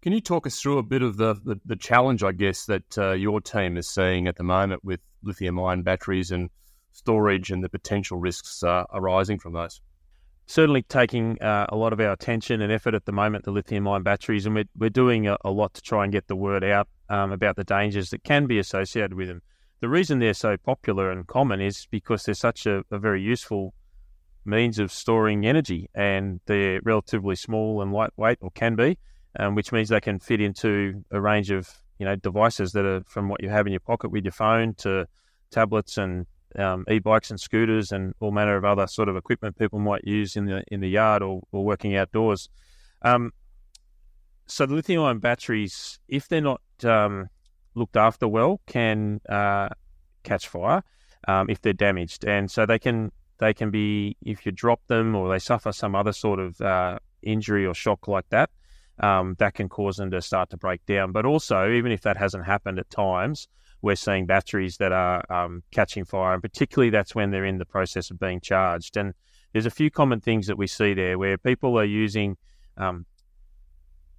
can 0.00 0.12
you 0.12 0.20
talk 0.20 0.46
us 0.46 0.60
through 0.60 0.78
a 0.78 0.82
bit 0.82 1.02
of 1.02 1.16
the, 1.16 1.34
the, 1.44 1.60
the 1.66 1.76
challenge, 1.76 2.22
I 2.22 2.32
guess, 2.32 2.66
that 2.66 2.96
uh, 2.96 3.12
your 3.12 3.40
team 3.40 3.76
is 3.76 3.88
seeing 3.88 4.28
at 4.28 4.36
the 4.36 4.44
moment 4.44 4.84
with 4.84 5.00
lithium 5.22 5.58
ion 5.60 5.82
batteries 5.82 6.30
and 6.30 6.50
storage 6.92 7.50
and 7.50 7.62
the 7.62 7.68
potential 7.68 8.18
risks 8.18 8.62
uh, 8.62 8.84
arising 8.92 9.38
from 9.38 9.52
those? 9.52 9.80
Certainly 10.46 10.82
taking 10.84 11.40
uh, 11.42 11.66
a 11.68 11.76
lot 11.76 11.92
of 11.92 12.00
our 12.00 12.12
attention 12.12 12.62
and 12.62 12.72
effort 12.72 12.94
at 12.94 13.04
the 13.04 13.12
moment, 13.12 13.44
the 13.44 13.50
lithium 13.50 13.86
ion 13.86 14.02
batteries, 14.02 14.46
and 14.46 14.54
we're, 14.54 14.64
we're 14.76 14.90
doing 14.90 15.28
a, 15.28 15.36
a, 15.44 15.50
lot 15.50 15.74
to 15.74 15.82
try 15.82 16.04
and 16.04 16.12
get 16.12 16.26
the 16.26 16.36
word 16.36 16.64
out 16.64 16.88
um, 17.10 17.32
about 17.32 17.56
the 17.56 17.64
dangers 17.64 18.10
that 18.10 18.24
can 18.24 18.46
be 18.46 18.58
associated 18.58 19.14
with 19.14 19.28
them. 19.28 19.42
The 19.80 19.88
reason 19.88 20.18
they're 20.18 20.34
so 20.34 20.56
popular 20.56 21.10
and 21.10 21.26
common 21.26 21.60
is 21.60 21.86
because 21.90 22.24
they're 22.24 22.34
such 22.34 22.66
a, 22.66 22.82
a 22.90 22.98
very 22.98 23.22
useful 23.22 23.74
means 24.44 24.78
of 24.78 24.90
storing 24.90 25.46
energy, 25.46 25.88
and 25.94 26.40
they're 26.46 26.80
relatively 26.82 27.36
small 27.36 27.82
and 27.82 27.92
lightweight, 27.92 28.38
or 28.40 28.50
can 28.50 28.74
be, 28.74 28.98
um, 29.38 29.54
which 29.54 29.70
means 29.70 29.90
they 29.90 30.00
can 30.00 30.18
fit 30.18 30.40
into 30.40 31.04
a 31.10 31.20
range 31.20 31.50
of 31.50 31.70
you 31.98 32.06
know 32.06 32.16
devices 32.16 32.72
that 32.72 32.84
are 32.84 33.02
from 33.06 33.28
what 33.28 33.42
you 33.42 33.48
have 33.48 33.66
in 33.66 33.72
your 33.72 33.80
pocket 33.80 34.10
with 34.10 34.24
your 34.24 34.32
phone 34.32 34.74
to 34.74 35.06
tablets 35.50 35.98
and 35.98 36.26
um, 36.56 36.84
e-bikes 36.90 37.30
and 37.30 37.38
scooters 37.38 37.92
and 37.92 38.14
all 38.20 38.30
manner 38.30 38.56
of 38.56 38.64
other 38.64 38.86
sort 38.86 39.08
of 39.08 39.16
equipment 39.16 39.58
people 39.58 39.78
might 39.78 40.04
use 40.04 40.36
in 40.36 40.46
the 40.46 40.62
in 40.68 40.80
the 40.80 40.88
yard 40.88 41.22
or, 41.22 41.42
or 41.52 41.64
working 41.64 41.96
outdoors. 41.96 42.48
Um, 43.02 43.32
so 44.46 44.64
the 44.64 44.74
lithium-ion 44.74 45.18
batteries, 45.18 46.00
if 46.08 46.26
they're 46.28 46.40
not 46.40 46.62
um, 46.82 47.28
looked 47.74 47.96
after 47.96 48.26
well, 48.26 48.60
can 48.66 49.20
uh, 49.28 49.68
catch 50.22 50.48
fire 50.48 50.82
um, 51.26 51.50
if 51.50 51.60
they're 51.60 51.74
damaged, 51.74 52.24
and 52.24 52.50
so 52.50 52.64
they 52.64 52.78
can 52.78 53.12
they 53.38 53.54
can 53.54 53.70
be, 53.70 54.16
if 54.22 54.44
you 54.44 54.52
drop 54.52 54.80
them 54.88 55.14
or 55.14 55.28
they 55.28 55.38
suffer 55.38 55.72
some 55.72 55.94
other 55.94 56.12
sort 56.12 56.40
of 56.40 56.60
uh, 56.60 56.98
injury 57.22 57.64
or 57.64 57.74
shock 57.74 58.08
like 58.08 58.28
that, 58.30 58.50
um, 59.00 59.36
that 59.38 59.54
can 59.54 59.68
cause 59.68 59.96
them 59.96 60.10
to 60.10 60.20
start 60.20 60.50
to 60.50 60.56
break 60.56 60.84
down. 60.86 61.12
But 61.12 61.24
also, 61.24 61.70
even 61.70 61.92
if 61.92 62.02
that 62.02 62.16
hasn't 62.16 62.44
happened 62.44 62.78
at 62.78 62.90
times, 62.90 63.48
we're 63.80 63.96
seeing 63.96 64.26
batteries 64.26 64.78
that 64.78 64.92
are 64.92 65.24
um, 65.32 65.62
catching 65.70 66.04
fire, 66.04 66.34
and 66.34 66.42
particularly 66.42 66.90
that's 66.90 67.14
when 67.14 67.30
they're 67.30 67.44
in 67.44 67.58
the 67.58 67.64
process 67.64 68.10
of 68.10 68.18
being 68.18 68.40
charged. 68.40 68.96
And 68.96 69.14
there's 69.52 69.66
a 69.66 69.70
few 69.70 69.90
common 69.90 70.20
things 70.20 70.46
that 70.48 70.58
we 70.58 70.66
see 70.66 70.94
there 70.94 71.18
where 71.18 71.38
people 71.38 71.78
are 71.78 71.84
using 71.84 72.36
um, 72.76 73.06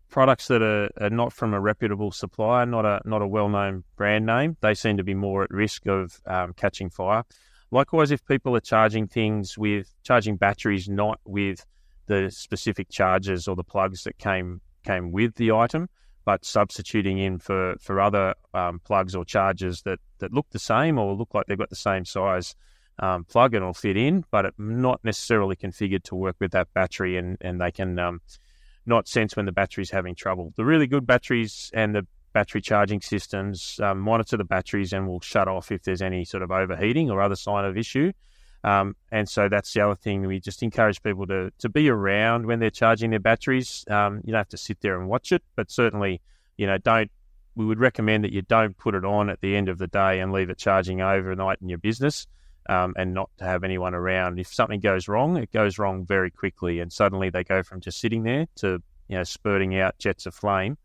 products 0.10 0.48
that 0.48 0.62
are, 0.62 0.90
are, 1.02 1.10
not 1.10 1.34
from 1.34 1.54
a 1.54 1.60
reputable 1.60 2.12
supplier, 2.12 2.66
not 2.66 2.86
a 2.86 3.02
not 3.06 3.22
a 3.22 3.28
well 3.28 3.50
known 3.50 3.84
brand 3.96 4.26
name. 4.26 4.58
They 4.62 4.74
seem 4.74 4.98
to 4.98 5.04
be 5.04 5.14
more 5.14 5.44
at 5.44 5.52
risk 5.52 5.88
of 5.88 6.20
um, 6.26 6.54
catching 6.54 6.90
fire. 6.90 7.24
Likewise, 7.72 8.12
if 8.12 8.26
people 8.26 8.56
are 8.56 8.62
charging 8.62 9.08
things 9.08 9.58
with 9.58 9.94
charging 10.04 10.38
batteries 10.38 10.90
not 10.90 11.20
with 11.26 11.66
the 12.08 12.32
specific 12.32 12.90
chargers 12.90 13.48
or 13.48 13.56
the 13.56 13.64
plugs 13.64 14.04
that 14.04 14.18
came 14.18 14.62
came 14.84 15.12
with 15.12 15.36
the 15.36 15.52
item, 15.52 15.90
but 16.26 16.46
substituting 16.46 17.18
in 17.18 17.40
for 17.40 17.76
for 17.80 18.00
other 18.00 18.36
um, 18.54 18.80
plugs 18.80 19.16
or 19.16 19.26
chargers 19.26 19.82
that 19.84 20.00
that 20.20 20.34
look 20.34 20.48
the 20.52 20.60
same 20.60 20.98
or 20.98 21.16
look 21.16 21.34
like 21.34 21.46
they've 21.48 21.58
got 21.58 21.70
the 21.70 21.76
same 21.76 22.06
size 22.06 22.56
um, 23.00 23.24
plug 23.24 23.54
and 23.54 23.66
will 23.66 23.74
fit 23.74 23.98
in, 23.98 24.26
but 24.30 24.46
it 24.46 24.54
not 24.58 25.00
necessarily 25.04 25.56
configured 25.56 26.04
to 26.04 26.16
work 26.16 26.36
with 26.40 26.52
that 26.52 26.74
battery, 26.74 27.18
and 27.18 27.38
and 27.42 27.62
they 27.62 27.72
can 27.72 27.98
um, 28.00 28.22
not 28.86 29.08
sense 29.08 29.36
when 29.36 29.46
the 29.46 29.52
battery's 29.52 29.92
having 29.92 30.16
trouble. 30.16 30.54
The 30.56 30.66
really 30.66 30.88
good 30.88 31.06
batteries 31.06 31.72
and 31.74 31.96
the 31.96 32.06
battery 32.34 32.62
charging 32.62 33.02
systems 33.02 33.80
um, 33.82 34.00
monitor 34.00 34.38
the 34.38 34.44
batteries 34.44 34.94
and 34.94 35.08
will 35.08 35.20
shut 35.20 35.48
off 35.48 35.72
if 35.72 35.84
there's 35.84 36.02
any 36.02 36.26
sort 36.26 36.44
of 36.44 36.52
overheating 36.52 37.10
or 37.10 37.22
other 37.22 37.36
sign 37.36 37.66
of 37.66 37.78
issue. 37.78 38.12
Um, 38.64 38.96
and 39.12 39.28
so 39.30 39.48
that's 39.50 39.74
the 39.74 39.82
other 39.82 39.96
thing. 39.96 40.26
We 40.26 40.40
just 40.40 40.64
encourage 40.64 41.02
people 41.02 41.26
to, 41.28 41.52
to 41.60 41.70
be 41.70 41.90
around 41.90 42.46
when 42.46 42.60
they're 42.60 42.70
charging 42.70 43.10
their 43.10 43.20
batteries. 43.20 43.86
Um, 43.90 44.22
you 44.26 44.32
don't 44.32 44.40
have 44.40 44.50
to 44.50 44.58
sit 44.58 44.82
there 44.82 45.00
and 45.00 45.08
watch 45.08 45.32
it, 45.32 45.44
but 45.56 45.72
certainly, 45.72 46.22
you 46.58 46.68
know, 46.68 46.78
don't. 46.78 47.12
We 47.56 47.66
would 47.66 47.80
recommend 47.80 48.24
that 48.24 48.32
you 48.32 48.42
don't 48.42 48.78
put 48.78 48.96
it 48.96 49.04
on 49.04 49.30
at 49.30 49.42
the 49.42 49.56
end 49.56 49.68
of 49.68 49.78
the 49.78 49.88
day 49.88 50.20
and 50.20 50.32
leave 50.32 50.50
it 50.50 50.58
charging 50.58 51.02
overnight 51.02 51.58
in 51.62 51.68
your 51.68 51.78
business, 51.78 52.26
um, 52.70 52.94
and 52.96 53.14
not 53.14 53.30
to 53.40 53.44
have 53.44 53.64
anyone 53.64 53.94
around. 53.94 54.40
If 54.40 54.54
something 54.54 54.80
goes 54.80 55.08
wrong, 55.08 55.36
it 55.36 55.52
goes 55.52 55.78
wrong 55.78 56.06
very 56.06 56.32
quickly, 56.32 56.80
and 56.80 56.94
suddenly 56.94 57.30
they 57.30 57.44
go 57.44 57.64
from 57.64 57.82
just 57.82 58.00
sitting 58.00 58.24
there 58.24 58.46
to 58.58 58.82
you 59.08 59.18
know 59.18 59.24
spurting 59.24 59.78
out 59.78 59.98
jets 60.00 60.26
of 60.26 60.36
flame. 60.36 60.78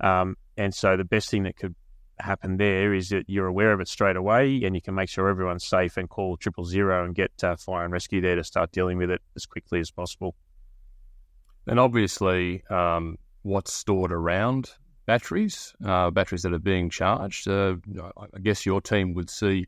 Um, 0.00 0.36
and 0.56 0.74
so 0.74 0.96
the 0.96 1.04
best 1.04 1.30
thing 1.30 1.42
that 1.42 1.56
could 1.56 1.74
happen 2.18 2.56
there 2.56 2.94
is 2.94 3.08
that 3.08 3.24
you're 3.28 3.46
aware 3.46 3.72
of 3.72 3.80
it 3.80 3.88
straight 3.88 4.16
away 4.16 4.62
and 4.64 4.74
you 4.74 4.80
can 4.80 4.94
make 4.94 5.08
sure 5.08 5.28
everyone's 5.28 5.64
safe 5.64 5.96
and 5.96 6.08
call 6.08 6.36
triple 6.36 6.64
zero 6.64 7.04
and 7.04 7.14
get 7.14 7.32
uh, 7.42 7.56
fire 7.56 7.84
and 7.84 7.92
rescue 7.92 8.20
there 8.20 8.36
to 8.36 8.44
start 8.44 8.72
dealing 8.72 8.98
with 8.98 9.10
it 9.10 9.20
as 9.36 9.46
quickly 9.46 9.80
as 9.80 9.90
possible. 9.90 10.34
And 11.66 11.78
obviously, 11.78 12.64
um, 12.70 13.18
what's 13.42 13.72
stored 13.72 14.12
around 14.12 14.70
batteries, 15.06 15.74
uh, 15.84 16.10
batteries 16.10 16.42
that 16.42 16.52
are 16.52 16.58
being 16.58 16.90
charged, 16.90 17.48
uh, 17.48 17.76
I 18.34 18.38
guess 18.40 18.66
your 18.66 18.80
team 18.80 19.14
would 19.14 19.30
see 19.30 19.66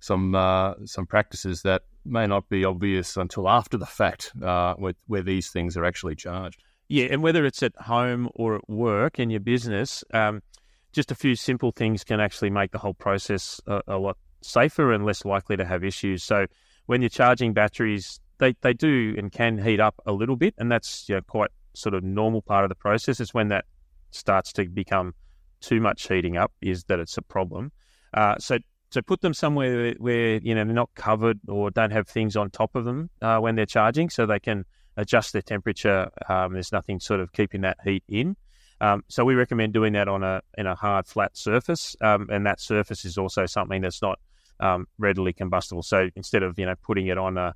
some 0.00 0.34
uh, 0.34 0.74
some 0.84 1.06
practices 1.06 1.62
that 1.62 1.82
may 2.04 2.26
not 2.26 2.48
be 2.48 2.64
obvious 2.64 3.16
until 3.16 3.48
after 3.48 3.76
the 3.76 3.86
fact, 3.86 4.32
uh, 4.42 4.74
where, 4.74 4.94
where 5.06 5.22
these 5.22 5.50
things 5.50 5.76
are 5.76 5.84
actually 5.84 6.14
charged. 6.14 6.62
Yeah, 6.88 7.06
and 7.10 7.22
whether 7.22 7.44
it's 7.44 7.62
at 7.62 7.76
home 7.76 8.30
or 8.34 8.56
at 8.56 8.68
work 8.68 9.18
in 9.18 9.28
your 9.28 9.40
business, 9.40 10.02
um, 10.14 10.42
just 10.92 11.10
a 11.10 11.14
few 11.14 11.34
simple 11.34 11.72
things 11.72 12.04
can 12.04 12.20
actually 12.20 12.50
make 12.50 12.72
the 12.72 12.78
whole 12.78 12.94
process 12.94 13.60
a, 13.66 13.80
a, 13.88 13.98
lot 13.98 14.16
safer 14.42 14.92
and 14.92 15.04
less 15.04 15.24
likely 15.24 15.56
to 15.56 15.64
have 15.64 15.84
issues. 15.84 16.22
So 16.22 16.46
when 16.86 17.02
you're 17.02 17.10
charging 17.10 17.52
batteries, 17.52 18.20
they, 18.38 18.54
they 18.62 18.72
do 18.72 19.14
and 19.18 19.30
can 19.30 19.58
heat 19.58 19.80
up 19.80 20.00
a 20.06 20.12
little 20.12 20.36
bit, 20.36 20.54
and 20.58 20.70
that's 20.70 21.08
you 21.08 21.16
know, 21.16 21.22
quite 21.22 21.50
sort 21.74 21.94
of 21.94 22.02
normal 22.02 22.42
part 22.42 22.64
of 22.64 22.68
the 22.68 22.74
process. 22.74 23.20
It's 23.20 23.34
when 23.34 23.48
that 23.48 23.64
starts 24.10 24.52
to 24.54 24.64
become 24.68 25.14
too 25.60 25.80
much 25.80 26.08
heating 26.08 26.36
up 26.36 26.52
is 26.60 26.84
that 26.84 26.98
it's 26.98 27.18
a 27.18 27.22
problem. 27.22 27.72
Uh, 28.14 28.38
so 28.38 28.58
so 28.90 29.02
put 29.02 29.20
them 29.20 29.34
somewhere 29.34 29.94
where 29.98 30.36
you 30.36 30.54
know 30.54 30.64
they're 30.64 30.74
not 30.74 30.94
covered 30.94 31.38
or 31.46 31.70
don't 31.70 31.90
have 31.90 32.08
things 32.08 32.36
on 32.36 32.50
top 32.50 32.74
of 32.74 32.84
them 32.84 33.10
uh, 33.20 33.38
when 33.38 33.54
they're 33.54 33.66
charging, 33.66 34.08
so 34.08 34.24
they 34.24 34.40
can 34.40 34.64
adjust 34.96 35.32
their 35.32 35.42
temperature. 35.42 36.08
Um, 36.28 36.54
there's 36.54 36.72
nothing 36.72 37.00
sort 37.00 37.20
of 37.20 37.32
keeping 37.32 37.62
that 37.62 37.78
heat 37.84 38.04
in. 38.08 38.36
Um, 38.80 39.04
so 39.08 39.24
we 39.24 39.34
recommend 39.34 39.72
doing 39.72 39.94
that 39.94 40.08
on 40.08 40.22
a 40.22 40.40
in 40.56 40.66
a 40.66 40.74
hard 40.74 41.06
flat 41.06 41.36
surface, 41.36 41.96
um, 42.00 42.28
and 42.30 42.46
that 42.46 42.60
surface 42.60 43.04
is 43.04 43.18
also 43.18 43.46
something 43.46 43.82
that's 43.82 44.00
not 44.00 44.18
um, 44.60 44.86
readily 44.98 45.32
combustible. 45.32 45.82
So 45.82 46.08
instead 46.14 46.42
of 46.42 46.58
you 46.58 46.66
know 46.66 46.74
putting 46.82 47.08
it 47.08 47.18
on 47.18 47.38
a 47.38 47.54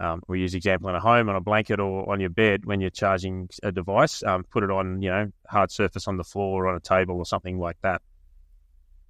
um, 0.00 0.22
we 0.26 0.40
use 0.40 0.54
example 0.54 0.88
in 0.88 0.96
a 0.96 1.00
home 1.00 1.28
on 1.28 1.36
a 1.36 1.40
blanket 1.40 1.78
or 1.78 2.10
on 2.10 2.20
your 2.20 2.30
bed 2.30 2.64
when 2.64 2.80
you're 2.80 2.90
charging 2.90 3.48
a 3.62 3.70
device, 3.70 4.22
um, 4.24 4.44
put 4.44 4.64
it 4.64 4.70
on 4.70 5.02
you 5.02 5.10
know 5.10 5.30
hard 5.46 5.70
surface 5.70 6.08
on 6.08 6.16
the 6.16 6.24
floor 6.24 6.64
or 6.64 6.68
on 6.70 6.76
a 6.76 6.80
table 6.80 7.16
or 7.16 7.26
something 7.26 7.58
like 7.58 7.76
that. 7.82 8.02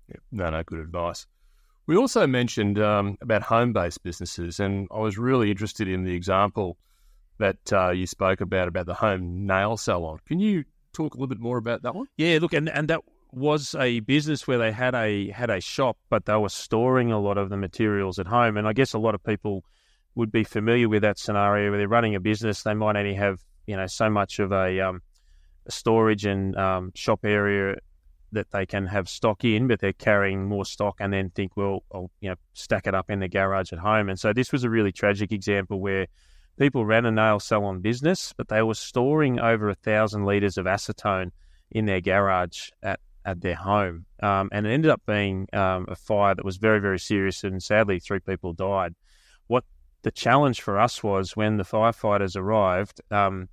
Yeah, 0.08 0.16
no, 0.32 0.50
no, 0.50 0.62
good 0.64 0.80
advice. 0.80 1.26
We 1.86 1.96
also 1.96 2.26
mentioned 2.26 2.78
um, 2.78 3.18
about 3.20 3.42
home 3.42 3.72
based 3.72 4.02
businesses, 4.02 4.60
and 4.60 4.88
I 4.92 4.98
was 4.98 5.16
really 5.16 5.50
interested 5.50 5.88
in 5.88 6.04
the 6.04 6.14
example 6.14 6.76
that 7.38 7.72
uh, 7.72 7.90
you 7.90 8.06
spoke 8.06 8.40
about 8.40 8.68
about 8.68 8.86
the 8.86 8.94
home 8.94 9.46
nail 9.46 9.76
salon. 9.76 10.18
Can 10.26 10.40
you 10.40 10.64
talk 10.92 11.14
a 11.14 11.16
little 11.16 11.28
bit 11.28 11.40
more 11.40 11.58
about 11.58 11.82
that 11.82 11.94
one? 11.94 12.06
Yeah, 12.16 12.38
look, 12.40 12.52
and, 12.52 12.68
and 12.68 12.88
that 12.88 13.00
was 13.32 13.74
a 13.78 14.00
business 14.00 14.46
where 14.46 14.58
they 14.58 14.72
had 14.72 14.94
a 14.94 15.30
had 15.30 15.50
a 15.50 15.60
shop, 15.60 15.96
but 16.10 16.26
they 16.26 16.36
were 16.36 16.48
storing 16.48 17.10
a 17.10 17.18
lot 17.18 17.38
of 17.38 17.48
the 17.48 17.56
materials 17.56 18.18
at 18.18 18.26
home. 18.26 18.56
And 18.56 18.68
I 18.68 18.72
guess 18.72 18.92
a 18.92 18.98
lot 18.98 19.14
of 19.14 19.24
people 19.24 19.64
would 20.14 20.30
be 20.30 20.44
familiar 20.44 20.88
with 20.88 21.02
that 21.02 21.18
scenario 21.18 21.70
where 21.70 21.78
they're 21.78 21.88
running 21.88 22.14
a 22.14 22.20
business. 22.20 22.62
They 22.62 22.74
might 22.74 22.96
only 22.96 23.14
have 23.14 23.40
you 23.66 23.76
know 23.76 23.86
so 23.86 24.10
much 24.10 24.38
of 24.38 24.52
a, 24.52 24.80
um, 24.80 25.02
a 25.66 25.72
storage 25.72 26.26
and 26.26 26.56
um, 26.56 26.92
shop 26.94 27.24
area 27.24 27.76
that 28.32 28.50
they 28.50 28.64
can 28.64 28.86
have 28.86 29.08
stock 29.08 29.44
in, 29.44 29.66
but 29.68 29.80
they're 29.80 29.92
carrying 29.92 30.46
more 30.46 30.64
stock 30.64 30.96
and 31.00 31.12
then 31.12 31.30
think, 31.30 31.56
well, 31.56 31.84
I'll 31.92 32.10
you 32.20 32.30
know 32.30 32.36
stack 32.52 32.86
it 32.86 32.94
up 32.94 33.10
in 33.10 33.20
the 33.20 33.28
garage 33.28 33.72
at 33.72 33.78
home. 33.78 34.08
And 34.08 34.18
so 34.18 34.32
this 34.32 34.52
was 34.52 34.64
a 34.64 34.70
really 34.70 34.92
tragic 34.92 35.32
example 35.32 35.80
where 35.80 36.06
people 36.58 36.84
ran 36.84 37.06
a 37.06 37.10
nail 37.10 37.40
salon 37.40 37.80
business, 37.80 38.32
but 38.36 38.48
they 38.48 38.62
were 38.62 38.74
storing 38.74 39.40
over 39.40 39.68
a 39.68 39.74
thousand 39.74 40.24
liters 40.24 40.58
of 40.58 40.66
acetone 40.66 41.30
in 41.70 41.86
their 41.86 42.00
garage 42.00 42.70
at 42.82 43.00
at 43.24 43.40
their 43.40 43.54
home. 43.54 44.04
Um, 44.22 44.48
and 44.52 44.66
it 44.66 44.70
ended 44.70 44.90
up 44.90 45.02
being 45.06 45.48
um, 45.52 45.86
a 45.88 45.94
fire 45.94 46.34
that 46.34 46.44
was 46.44 46.56
very, 46.56 46.80
very 46.80 46.98
serious, 46.98 47.44
and 47.44 47.62
sadly, 47.62 48.00
three 48.00 48.20
people 48.20 48.52
died. 48.52 48.94
What 49.46 49.64
the 50.02 50.10
challenge 50.10 50.60
for 50.60 50.78
us 50.78 51.02
was 51.02 51.36
when 51.36 51.56
the 51.56 51.64
firefighters 51.64 52.36
arrived, 52.36 53.00
um, 53.10 53.48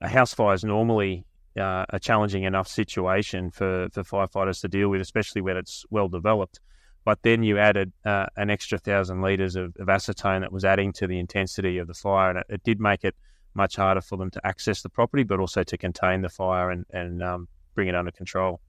a 0.00 0.08
house 0.08 0.32
fire 0.32 0.54
is 0.54 0.64
normally 0.64 1.26
uh, 1.58 1.84
a 1.90 2.00
challenging 2.00 2.44
enough 2.44 2.68
situation 2.68 3.50
for, 3.50 3.88
for 3.92 4.02
firefighters 4.02 4.60
to 4.62 4.68
deal 4.68 4.88
with, 4.88 5.00
especially 5.00 5.42
when 5.42 5.56
it's 5.56 5.84
well 5.90 6.08
developed. 6.08 6.60
But 7.04 7.22
then 7.22 7.42
you 7.42 7.58
added 7.58 7.92
uh, 8.04 8.26
an 8.36 8.50
extra 8.50 8.78
thousand 8.78 9.22
litres 9.22 9.56
of, 9.56 9.74
of, 9.78 9.88
acetone 9.88 10.40
that 10.40 10.52
was 10.52 10.64
adding 10.64 10.92
to 10.94 11.06
the 11.06 11.18
intensity 11.18 11.78
of 11.78 11.86
the 11.86 11.94
fire, 11.94 12.30
and 12.30 12.38
it, 12.40 12.46
it, 12.48 12.62
did 12.62 12.78
make 12.78 13.04
it 13.04 13.14
much 13.54 13.76
harder 13.76 14.02
for 14.02 14.16
them 14.18 14.30
to 14.32 14.46
access 14.46 14.82
the 14.82 14.88
property, 14.90 15.22
but 15.22 15.40
also 15.40 15.62
to 15.62 15.78
contain 15.78 16.20
the 16.20 16.28
fire 16.28 16.70
and, 16.70 16.84
and 16.90 17.22
um, 17.22 17.48
bring 17.74 17.88
it 17.88 17.94
under 17.94 18.10
control. 18.10 18.60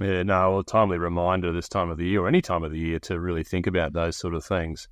Yeah, 0.00 0.22
no, 0.22 0.58
a 0.58 0.64
timely 0.64 0.98
reminder 0.98 1.52
this 1.52 1.68
time 1.68 1.90
of 1.90 1.98
the 1.98 2.06
year 2.06 2.22
or 2.22 2.28
any 2.28 2.40
time 2.40 2.64
of 2.64 2.72
the 2.72 2.78
year 2.78 2.98
to 3.00 3.20
really 3.20 3.44
think 3.44 3.66
about 3.66 3.92
those 3.92 4.16
sort 4.16 4.34
of 4.34 4.44
things. 4.44 4.88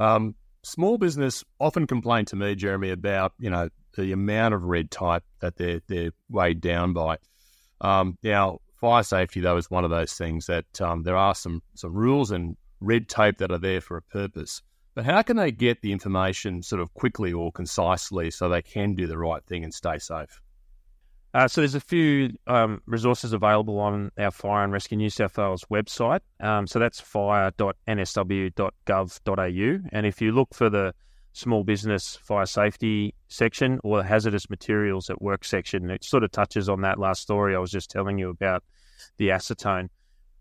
Um, 0.00 0.34
small 0.64 0.98
business 0.98 1.44
often 1.60 1.86
complain 1.86 2.24
to 2.26 2.36
me, 2.36 2.56
Jeremy, 2.56 2.90
about 2.90 3.34
you 3.38 3.50
know 3.50 3.68
the 3.96 4.12
amount 4.12 4.54
of 4.54 4.64
red 4.64 4.90
tape 4.90 5.22
that 5.40 5.56
they're 5.56 5.80
they're 5.86 6.10
weighed 6.28 6.60
down 6.60 6.92
by. 6.92 7.18
Um, 7.80 8.18
now, 8.22 8.60
fire 8.82 9.02
safety 9.04 9.40
though 9.40 9.56
is 9.56 9.70
one 9.70 9.84
of 9.84 9.90
those 9.90 10.14
things 10.14 10.46
that 10.46 10.80
um, 10.80 11.04
there 11.04 11.16
are 11.16 11.36
some 11.36 11.62
some 11.74 11.94
rules 11.94 12.32
and 12.32 12.56
red 12.80 13.08
tape 13.08 13.38
that 13.38 13.52
are 13.52 13.58
there 13.58 13.80
for 13.80 13.96
a 13.96 14.02
purpose. 14.02 14.60
But 14.94 15.04
how 15.04 15.22
can 15.22 15.36
they 15.36 15.52
get 15.52 15.82
the 15.82 15.92
information 15.92 16.64
sort 16.64 16.82
of 16.82 16.92
quickly 16.92 17.32
or 17.32 17.52
concisely 17.52 18.32
so 18.32 18.48
they 18.48 18.60
can 18.60 18.96
do 18.96 19.06
the 19.06 19.16
right 19.16 19.44
thing 19.46 19.62
and 19.62 19.72
stay 19.72 19.98
safe? 19.98 20.40
Uh, 21.32 21.46
so 21.46 21.60
there's 21.60 21.76
a 21.76 21.80
few 21.80 22.30
um, 22.48 22.82
resources 22.86 23.32
available 23.32 23.78
on 23.78 24.10
our 24.18 24.32
Fire 24.32 24.64
and 24.64 24.72
Rescue 24.72 24.96
New 24.98 25.10
South 25.10 25.38
Wales 25.38 25.64
website. 25.70 26.20
Um, 26.40 26.66
so 26.66 26.78
that's 26.78 27.00
fire.nsw.gov.au. 27.00 29.88
And 29.92 30.06
if 30.06 30.20
you 30.20 30.32
look 30.32 30.52
for 30.52 30.68
the 30.68 30.92
small 31.32 31.64
business 31.64 32.16
fire 32.16 32.46
safety 32.46 33.14
section 33.28 33.80
or 33.82 33.98
the 33.98 34.04
hazardous 34.04 34.50
materials 34.50 35.10
at 35.10 35.20
work 35.22 35.44
section, 35.44 35.90
it 35.90 36.04
sort 36.04 36.24
of 36.24 36.30
touches 36.30 36.68
on 36.68 36.82
that 36.82 36.98
last 36.98 37.22
story 37.22 37.54
I 37.54 37.58
was 37.58 37.70
just 37.70 37.90
telling 37.90 38.18
you 38.18 38.30
about 38.30 38.62
the 39.16 39.28
acetone. 39.28 39.88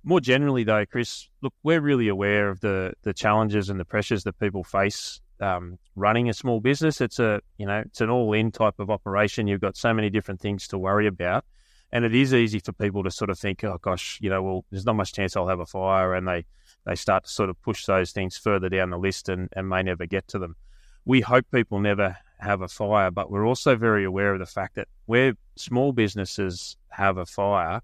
More 0.04 0.20
generally, 0.20 0.64
though, 0.64 0.86
Chris, 0.86 1.30
look, 1.42 1.54
we're 1.64 1.82
really 1.82 2.08
aware 2.08 2.50
of 2.50 2.60
the 2.60 2.94
the 3.04 3.14
challenges 3.14 3.70
and 3.70 3.80
the 3.80 3.86
pressures 3.86 4.24
that 4.24 4.40
people 4.40 4.64
face 4.64 5.22
um, 5.42 5.78
running 5.96 6.30
a 6.30 6.34
small 6.34 6.60
business. 6.60 7.02
It's 7.02 7.20
a 7.20 7.42
you 7.58 7.66
know 7.66 7.84
it's 7.86 8.02
an 8.02 8.10
all 8.10 8.34
in 8.34 8.52
type 8.52 8.80
of 8.80 8.90
operation. 8.90 9.48
You've 9.48 9.62
got 9.62 9.78
so 9.78 9.94
many 9.94 10.10
different 10.10 10.40
things 10.40 10.68
to 10.70 10.78
worry 10.78 11.08
about, 11.08 11.46
and 11.92 12.06
it 12.06 12.16
is 12.16 12.34
easy 12.34 12.60
for 12.60 12.74
people 12.74 13.04
to 13.04 13.12
sort 13.12 13.30
of 13.30 13.40
think, 13.40 13.64
oh 13.64 13.78
gosh, 13.82 14.18
you 14.22 14.30
know, 14.30 14.42
well, 14.42 14.66
there's 14.72 14.86
not 14.86 14.96
much 14.96 15.14
chance 15.14 15.36
I'll 15.36 15.48
have 15.48 15.60
a 15.60 15.66
fire, 15.66 16.14
and 16.14 16.28
they 16.28 16.46
they 16.86 16.96
start 16.96 17.26
to 17.26 17.30
sort 17.30 17.50
of 17.50 17.62
push 17.62 17.86
those 17.86 18.12
things 18.12 18.38
further 18.38 18.70
down 18.70 18.90
the 18.90 18.98
list 18.98 19.30
and, 19.30 19.50
and 19.54 19.70
may 19.70 19.84
never 19.84 20.06
get 20.06 20.28
to 20.30 20.40
them. 20.40 20.56
We 21.06 21.22
hope 21.22 21.46
people 21.52 21.80
never 21.80 22.18
have 22.40 22.62
a 22.62 22.68
fire, 22.68 23.12
but 23.12 23.32
we're 23.32 23.46
also 23.46 23.76
very 23.76 24.04
aware 24.04 24.34
of 24.34 24.40
the 24.40 24.46
fact 24.46 24.76
that 24.76 24.88
where 25.06 25.34
small 25.56 25.94
businesses 25.94 26.78
have 26.90 27.18
a 27.18 27.26
fire, 27.26 27.82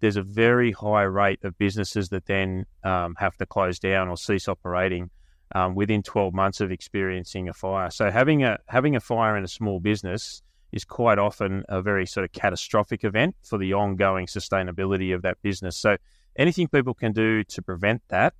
there's 0.00 0.16
a 0.16 0.22
very 0.22 0.72
high 0.72 1.02
rate 1.02 1.42
of 1.44 1.56
businesses 1.56 2.10
that 2.10 2.26
then 2.26 2.66
um, 2.84 3.14
have 3.18 3.36
to 3.38 3.46
close 3.46 3.78
down 3.78 4.08
or 4.08 4.16
cease 4.16 4.48
operating 4.48 5.10
um, 5.54 5.74
within 5.74 6.02
12 6.02 6.34
months 6.34 6.60
of 6.60 6.70
experiencing 6.70 7.48
a 7.48 7.52
fire. 7.52 7.90
So 7.90 8.10
having 8.10 8.42
a 8.42 8.58
having 8.66 8.96
a 8.96 9.00
fire 9.00 9.36
in 9.36 9.44
a 9.44 9.48
small 9.48 9.80
business 9.80 10.42
is 10.72 10.84
quite 10.84 11.18
often 11.18 11.64
a 11.68 11.80
very 11.80 12.06
sort 12.06 12.24
of 12.24 12.32
catastrophic 12.32 13.04
event 13.04 13.36
for 13.42 13.58
the 13.58 13.72
ongoing 13.72 14.26
sustainability 14.26 15.14
of 15.14 15.22
that 15.22 15.40
business. 15.40 15.76
So 15.76 15.96
anything 16.36 16.68
people 16.68 16.94
can 16.94 17.12
do 17.12 17.44
to 17.44 17.62
prevent 17.62 18.02
that 18.08 18.34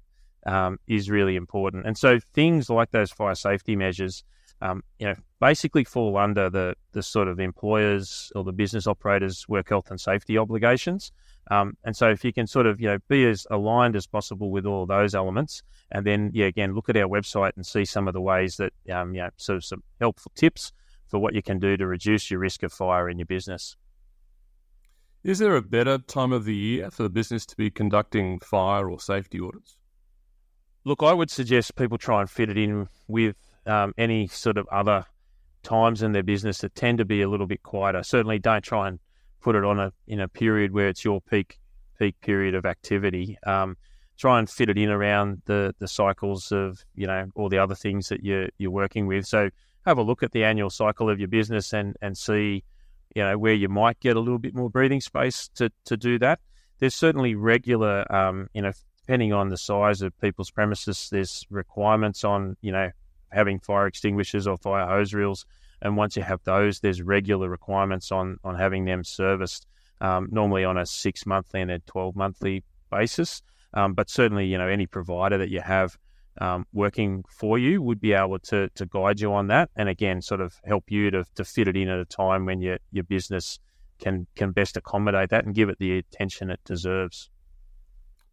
um, 0.46 0.78
is 0.86 1.10
really 1.10 1.36
important. 1.36 1.86
And 1.86 1.96
so 1.96 2.18
things 2.32 2.70
like 2.70 2.90
those 2.90 3.10
fire 3.10 3.34
safety 3.34 3.76
measures, 3.76 4.24
um, 4.60 4.82
you 4.98 5.06
know, 5.06 5.14
basically 5.40 5.84
fall 5.84 6.16
under 6.16 6.48
the 6.48 6.74
the 6.92 7.02
sort 7.02 7.28
of 7.28 7.38
employers 7.40 8.32
or 8.34 8.44
the 8.44 8.52
business 8.52 8.86
operators' 8.86 9.46
work 9.48 9.68
health 9.68 9.90
and 9.90 10.00
safety 10.00 10.38
obligations. 10.38 11.12
Um, 11.50 11.76
and 11.84 11.94
so 11.94 12.08
if 12.08 12.24
you 12.24 12.32
can 12.32 12.46
sort 12.46 12.66
of, 12.66 12.80
you 12.80 12.86
know, 12.86 12.98
be 13.08 13.26
as 13.26 13.46
aligned 13.50 13.96
as 13.96 14.06
possible 14.06 14.50
with 14.50 14.64
all 14.64 14.86
those 14.86 15.14
elements, 15.14 15.62
and 15.90 16.06
then, 16.06 16.30
yeah, 16.32 16.46
again, 16.46 16.74
look 16.74 16.88
at 16.88 16.96
our 16.96 17.08
website 17.08 17.52
and 17.56 17.66
see 17.66 17.84
some 17.84 18.08
of 18.08 18.14
the 18.14 18.20
ways 18.20 18.56
that, 18.56 18.72
um, 18.90 19.14
you 19.14 19.20
know, 19.20 19.28
sort 19.36 19.56
of 19.56 19.64
some 19.64 19.82
helpful 20.00 20.32
tips 20.34 20.72
for 21.06 21.18
what 21.18 21.34
you 21.34 21.42
can 21.42 21.58
do 21.58 21.76
to 21.76 21.86
reduce 21.86 22.30
your 22.30 22.40
risk 22.40 22.62
of 22.62 22.72
fire 22.72 23.10
in 23.10 23.18
your 23.18 23.26
business. 23.26 23.76
Is 25.22 25.38
there 25.38 25.56
a 25.56 25.62
better 25.62 25.98
time 25.98 26.32
of 26.32 26.44
the 26.44 26.54
year 26.54 26.90
for 26.90 27.02
the 27.02 27.10
business 27.10 27.44
to 27.46 27.56
be 27.56 27.70
conducting 27.70 28.40
fire 28.40 28.90
or 28.90 28.98
safety 28.98 29.38
audits? 29.40 29.76
Look, 30.84 31.02
I 31.02 31.12
would 31.12 31.30
suggest 31.30 31.76
people 31.76 31.96
try 31.96 32.20
and 32.20 32.28
fit 32.28 32.50
it 32.50 32.58
in 32.58 32.88
with 33.08 33.36
um, 33.66 33.94
any 33.96 34.26
sort 34.26 34.58
of 34.58 34.66
other 34.68 35.06
times 35.62 36.02
in 36.02 36.12
their 36.12 36.22
business 36.22 36.58
that 36.58 36.74
tend 36.74 36.98
to 36.98 37.06
be 37.06 37.22
a 37.22 37.28
little 37.28 37.46
bit 37.46 37.62
quieter. 37.62 38.02
Certainly, 38.02 38.40
don't 38.40 38.62
try 38.62 38.88
and 38.88 38.98
put 39.40 39.56
it 39.56 39.64
on 39.64 39.78
a 39.80 39.92
in 40.06 40.20
a 40.20 40.28
period 40.28 40.72
where 40.72 40.88
it's 40.88 41.04
your 41.04 41.20
peak 41.20 41.58
peak 41.98 42.20
period 42.20 42.54
of 42.54 42.66
activity. 42.66 43.38
Um, 43.46 43.76
try 44.16 44.38
and 44.38 44.48
fit 44.48 44.68
it 44.68 44.78
in 44.78 44.90
around 44.90 45.42
the 45.46 45.74
the 45.78 45.88
cycles 45.88 46.52
of 46.52 46.84
you 46.94 47.06
know 47.06 47.28
all 47.34 47.48
the 47.48 47.58
other 47.58 47.74
things 47.74 48.08
that 48.08 48.22
you're 48.22 48.48
you're 48.58 48.70
working 48.70 49.06
with. 49.06 49.26
So 49.26 49.50
have 49.86 49.98
a 49.98 50.02
look 50.02 50.22
at 50.22 50.32
the 50.32 50.44
annual 50.44 50.70
cycle 50.70 51.08
of 51.08 51.18
your 51.18 51.28
business 51.28 51.72
and 51.72 51.96
and 52.02 52.16
see 52.16 52.62
you 53.14 53.22
know 53.22 53.38
where 53.38 53.54
you 53.54 53.68
might 53.68 54.00
get 54.00 54.16
a 54.16 54.20
little 54.20 54.38
bit 54.38 54.54
more 54.54 54.68
breathing 54.68 55.00
space 55.00 55.48
to 55.54 55.70
to 55.86 55.96
do 55.96 56.18
that. 56.18 56.40
There's 56.78 56.94
certainly 56.94 57.34
regular 57.34 58.10
um, 58.14 58.48
you 58.52 58.60
know 58.60 58.72
depending 59.06 59.32
on 59.32 59.49
the 59.49 59.56
size 59.56 60.02
of 60.02 60.18
people's 60.20 60.50
premises, 60.50 61.08
there's 61.11 61.46
requirements 61.50 62.25
on 62.25 62.56
you 62.61 62.73
know 62.73 62.90
having 63.30 63.58
fire 63.58 63.87
extinguishers 63.87 64.46
or 64.46 64.56
fire 64.56 64.87
hose 64.87 65.12
reels 65.12 65.44
and 65.84 65.96
once 65.96 66.16
you 66.16 66.23
have 66.23 66.42
those, 66.44 66.80
there's 66.80 67.02
regular 67.02 67.49
requirements 67.49 68.11
on 68.11 68.38
on 68.42 68.56
having 68.56 68.87
them 68.87 69.04
serviced, 69.04 69.66
um, 70.00 70.28
normally 70.30 70.64
on 70.64 70.78
a 70.78 70.87
six 70.87 71.26
monthly 71.26 71.61
and 71.61 71.70
a 71.70 71.78
twelve 71.80 72.16
monthly 72.16 72.64
basis. 72.90 73.42
Um, 73.75 73.92
but 73.92 74.08
certainly, 74.08 74.46
you 74.46 74.56
know, 74.56 74.68
any 74.68 74.87
provider 74.87 75.37
that 75.38 75.50
you 75.50 75.61
have 75.61 75.96
um, 76.40 76.64
working 76.73 77.25
for 77.28 77.58
you 77.58 77.82
would 77.82 78.00
be 78.00 78.14
able 78.14 78.38
to 78.38 78.68
to 78.70 78.87
guide 78.87 79.20
you 79.20 79.32
on 79.34 79.49
that, 79.49 79.70
and 79.76 79.88
again, 79.88 80.23
sort 80.23 80.40
of 80.40 80.54
help 80.64 80.90
you 80.90 81.11
to 81.11 81.25
to 81.34 81.44
fit 81.44 81.68
it 81.68 81.76
in 81.76 81.88
at 81.88 81.99
a 81.99 82.06
time 82.06 82.46
when 82.46 82.61
your 82.62 82.78
your 82.90 83.04
business 83.04 83.58
can 83.99 84.26
can 84.37 84.52
best 84.52 84.76
accommodate 84.78 85.30
that 85.30 85.44
and 85.44 85.54
give 85.54 85.68
it 85.68 85.78
the 85.78 85.99
attention 85.99 86.50
it 86.50 86.61
deserves. 86.64 87.30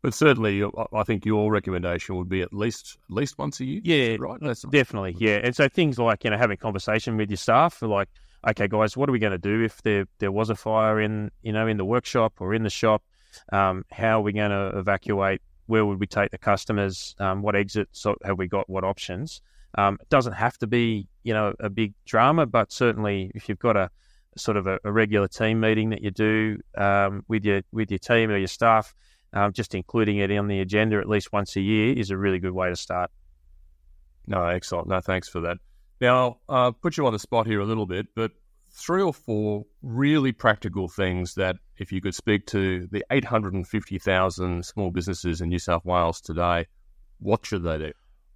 But 0.02 0.16
certainly, 0.16 0.64
I 0.94 1.04
think 1.04 1.26
your 1.26 1.52
recommendation 1.52 2.16
would 2.16 2.30
be 2.30 2.42
at 2.42 2.54
least 2.54 2.98
at 3.10 3.16
least 3.16 3.38
once 3.38 3.60
a 3.60 3.66
year. 3.66 3.82
Yeah, 3.84 4.18
right. 4.20 4.40
That's 4.42 4.64
definitely. 4.64 5.16
Yeah, 5.20 5.40
and 5.44 5.56
so 5.56 5.70
things 5.70 6.00
like 6.00 6.24
you 6.24 6.32
know 6.32 6.38
having 6.38 6.58
conversation 6.58 7.18
with 7.18 7.30
your 7.30 7.38
staff, 7.38 7.82
like, 7.84 8.10
okay, 8.48 8.68
guys, 8.68 8.98
what 8.98 9.10
are 9.10 9.12
we 9.12 9.20
going 9.20 9.32
to 9.32 9.38
do 9.38 9.64
if 9.64 9.82
there 9.84 10.08
there 10.18 10.32
was 10.32 10.50
a 10.50 10.56
fire 10.56 11.00
in 11.00 11.30
you 11.44 11.54
know 11.54 11.68
in 11.68 11.78
the 11.78 11.86
workshop 11.86 12.34
or 12.40 12.56
in 12.56 12.64
the 12.64 12.70
shop? 12.70 13.04
Um, 13.54 13.86
how 13.92 14.20
are 14.20 14.24
we 14.24 14.34
going 14.34 14.50
to 14.50 14.78
evacuate? 14.78 15.42
Where 15.68 15.86
would 15.86 16.00
we 16.00 16.08
take 16.08 16.32
the 16.32 16.40
customers? 16.40 17.16
Um, 17.20 17.44
what 17.44 17.56
exits 17.56 18.06
have 18.24 18.40
we 18.40 18.48
got? 18.48 18.68
What 18.68 18.84
options? 18.84 19.42
Um, 19.78 20.00
it 20.02 20.10
doesn't 20.10 20.34
have 20.34 20.58
to 20.60 20.68
be 20.68 21.08
you 21.24 21.34
know 21.36 21.54
a 21.60 21.70
big 21.70 21.94
drama, 22.08 22.48
but 22.48 22.72
certainly 22.72 23.32
if 23.36 23.48
you've 23.48 23.60
got 23.60 23.78
a 23.78 23.92
sort 24.36 24.58
of 24.58 24.66
a, 24.66 24.80
a 24.84 24.92
regular 24.92 25.28
team 25.28 25.60
meeting 25.60 25.90
that 25.90 26.02
you 26.02 26.10
do 26.10 26.58
um, 26.76 27.24
with 27.28 27.46
your 27.46 27.62
with 27.72 27.92
your 27.92 28.00
team 28.00 28.32
or 28.32 28.38
your 28.38 28.48
staff 28.48 28.96
um, 29.34 29.54
just 29.54 29.76
including 29.76 30.18
it 30.18 30.36
on 30.36 30.48
the 30.48 30.60
agenda 30.60 30.98
at 30.98 31.08
least 31.08 31.32
once 31.32 31.56
a 31.56 31.62
year 31.62 31.94
is 31.98 32.10
a 32.10 32.18
really 32.18 32.40
good 32.40 32.54
way 32.54 32.70
to 32.70 32.76
start. 32.76 33.12
No, 34.28 34.46
excellent. 34.46 34.88
No, 34.88 35.00
thanks 35.02 35.28
for 35.28 35.42
that. 35.42 35.58
Now, 36.00 36.40
I'll 36.50 36.68
uh, 36.68 36.72
put 36.72 36.98
you 36.98 37.06
on 37.06 37.14
the 37.14 37.20
spot 37.20 37.46
here 37.46 37.60
a 37.60 37.66
little 37.66 37.86
bit, 37.86 38.08
but 38.16 38.32
three 38.72 39.02
or 39.02 39.14
four 39.14 39.66
really 39.82 40.32
practical 40.32 40.88
things 40.88 41.36
that, 41.36 41.58
if 41.78 41.92
you 41.92 42.02
could 42.02 42.16
speak 42.16 42.48
to 42.48 42.88
the 42.92 43.04
850,000 43.12 44.66
small 44.66 44.92
businesses 44.92 45.42
in 45.42 45.50
New 45.50 45.60
South 45.60 45.86
Wales 45.86 46.22
today, 46.22 46.66
what 47.20 47.46
should 47.46 47.64
they 47.64 47.78
do? 47.78 47.92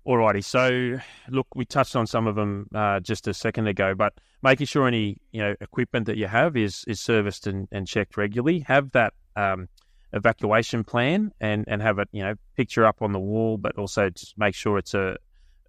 Alrighty, 0.08 0.44
so 0.44 1.00
look, 1.30 1.48
we 1.56 1.66
touched 1.66 1.96
on 1.96 2.06
some 2.06 2.28
of 2.28 2.36
them 2.36 2.68
uh, 2.76 3.00
just 3.00 3.28
a 3.28 3.34
second 3.34 3.66
ago, 3.66 3.96
but 3.96 4.14
making 4.44 4.68
sure 4.68 4.88
any 4.88 5.18
you 5.32 5.42
know 5.42 5.56
equipment 5.62 6.06
that 6.06 6.18
you 6.18 6.28
have 6.28 6.56
is 6.56 6.86
is 6.88 7.00
serviced 7.00 7.48
and, 7.48 7.68
and 7.72 7.88
checked 7.88 8.16
regularly. 8.16 8.60
Have 8.60 8.92
that 8.92 9.14
um, 9.36 9.68
evacuation 10.16 10.84
plan 10.84 11.32
and 11.40 11.66
and 11.68 11.82
have 11.82 12.00
it 12.00 12.08
you 12.12 12.24
know 12.24 12.34
picture 12.56 12.86
up 12.86 13.02
on 13.02 13.12
the 13.12 13.20
wall, 13.20 13.58
but 13.58 13.78
also 13.78 14.10
just 14.10 14.38
make 14.38 14.56
sure 14.56 14.78
it's 14.78 14.94
a 14.94 15.18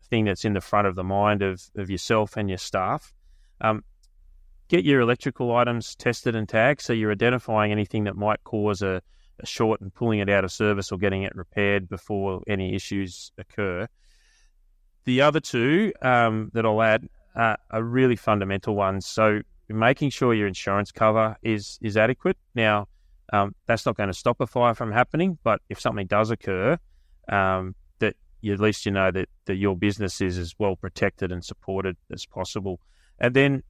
thing 0.08 0.24
that's 0.24 0.44
in 0.44 0.54
the 0.54 0.60
front 0.60 0.86
of 0.86 0.94
the 0.94 1.04
mind 1.04 1.42
of 1.42 1.62
of 1.76 1.90
yourself 1.90 2.36
and 2.36 2.48
your 2.48 2.58
staff. 2.58 3.12
Um, 3.60 3.84
get 4.68 4.84
your 4.84 5.00
electrical 5.00 5.54
items 5.54 5.94
tested 5.96 6.34
and 6.34 6.48
tagged, 6.48 6.80
so 6.80 6.92
you're 6.92 7.12
identifying 7.12 7.72
anything 7.72 8.04
that 8.04 8.16
might 8.16 8.42
cause 8.44 8.82
a, 8.82 9.02
a 9.40 9.46
short 9.46 9.80
and 9.80 9.92
pulling 9.92 10.20
it 10.20 10.28
out 10.28 10.44
of 10.44 10.52
service 10.52 10.92
or 10.92 10.98
getting 10.98 11.24
it 11.24 11.34
repaired 11.34 11.88
before 11.88 12.42
any 12.46 12.74
issues 12.74 13.32
occur. 13.38 13.88
The 15.04 15.22
other 15.22 15.40
two 15.40 15.92
um, 16.02 16.50
that 16.54 16.66
I'll 16.66 16.82
add 16.82 17.08
uh, 17.34 17.56
are 17.70 17.82
really 17.82 18.16
fundamental 18.16 18.74
ones. 18.74 19.06
So 19.06 19.40
making 19.68 20.10
sure 20.10 20.34
your 20.34 20.46
insurance 20.46 20.92
cover 20.92 21.36
is 21.42 21.78
is 21.82 21.96
adequate. 21.96 22.36
Now, 22.54 22.88
um, 23.32 23.54
that's 23.66 23.86
not 23.86 23.96
going 23.96 24.08
to 24.08 24.14
stop 24.14 24.40
a 24.40 24.46
fire 24.46 24.74
from 24.74 24.92
happening, 24.92 25.38
but 25.42 25.60
if 25.68 25.80
something 25.80 26.06
does 26.06 26.30
occur, 26.30 26.78
um, 27.28 27.74
that 27.98 28.14
you, 28.40 28.52
at 28.52 28.60
least 28.60 28.86
you 28.86 28.92
know 28.92 29.10
that, 29.10 29.28
that 29.46 29.56
your 29.56 29.76
business 29.76 30.20
is 30.20 30.38
as 30.38 30.54
well 30.58 30.76
protected 30.76 31.32
and 31.32 31.44
supported 31.44 31.96
as 32.12 32.24
possible. 32.26 32.80
And 33.18 33.34
then 33.34 33.62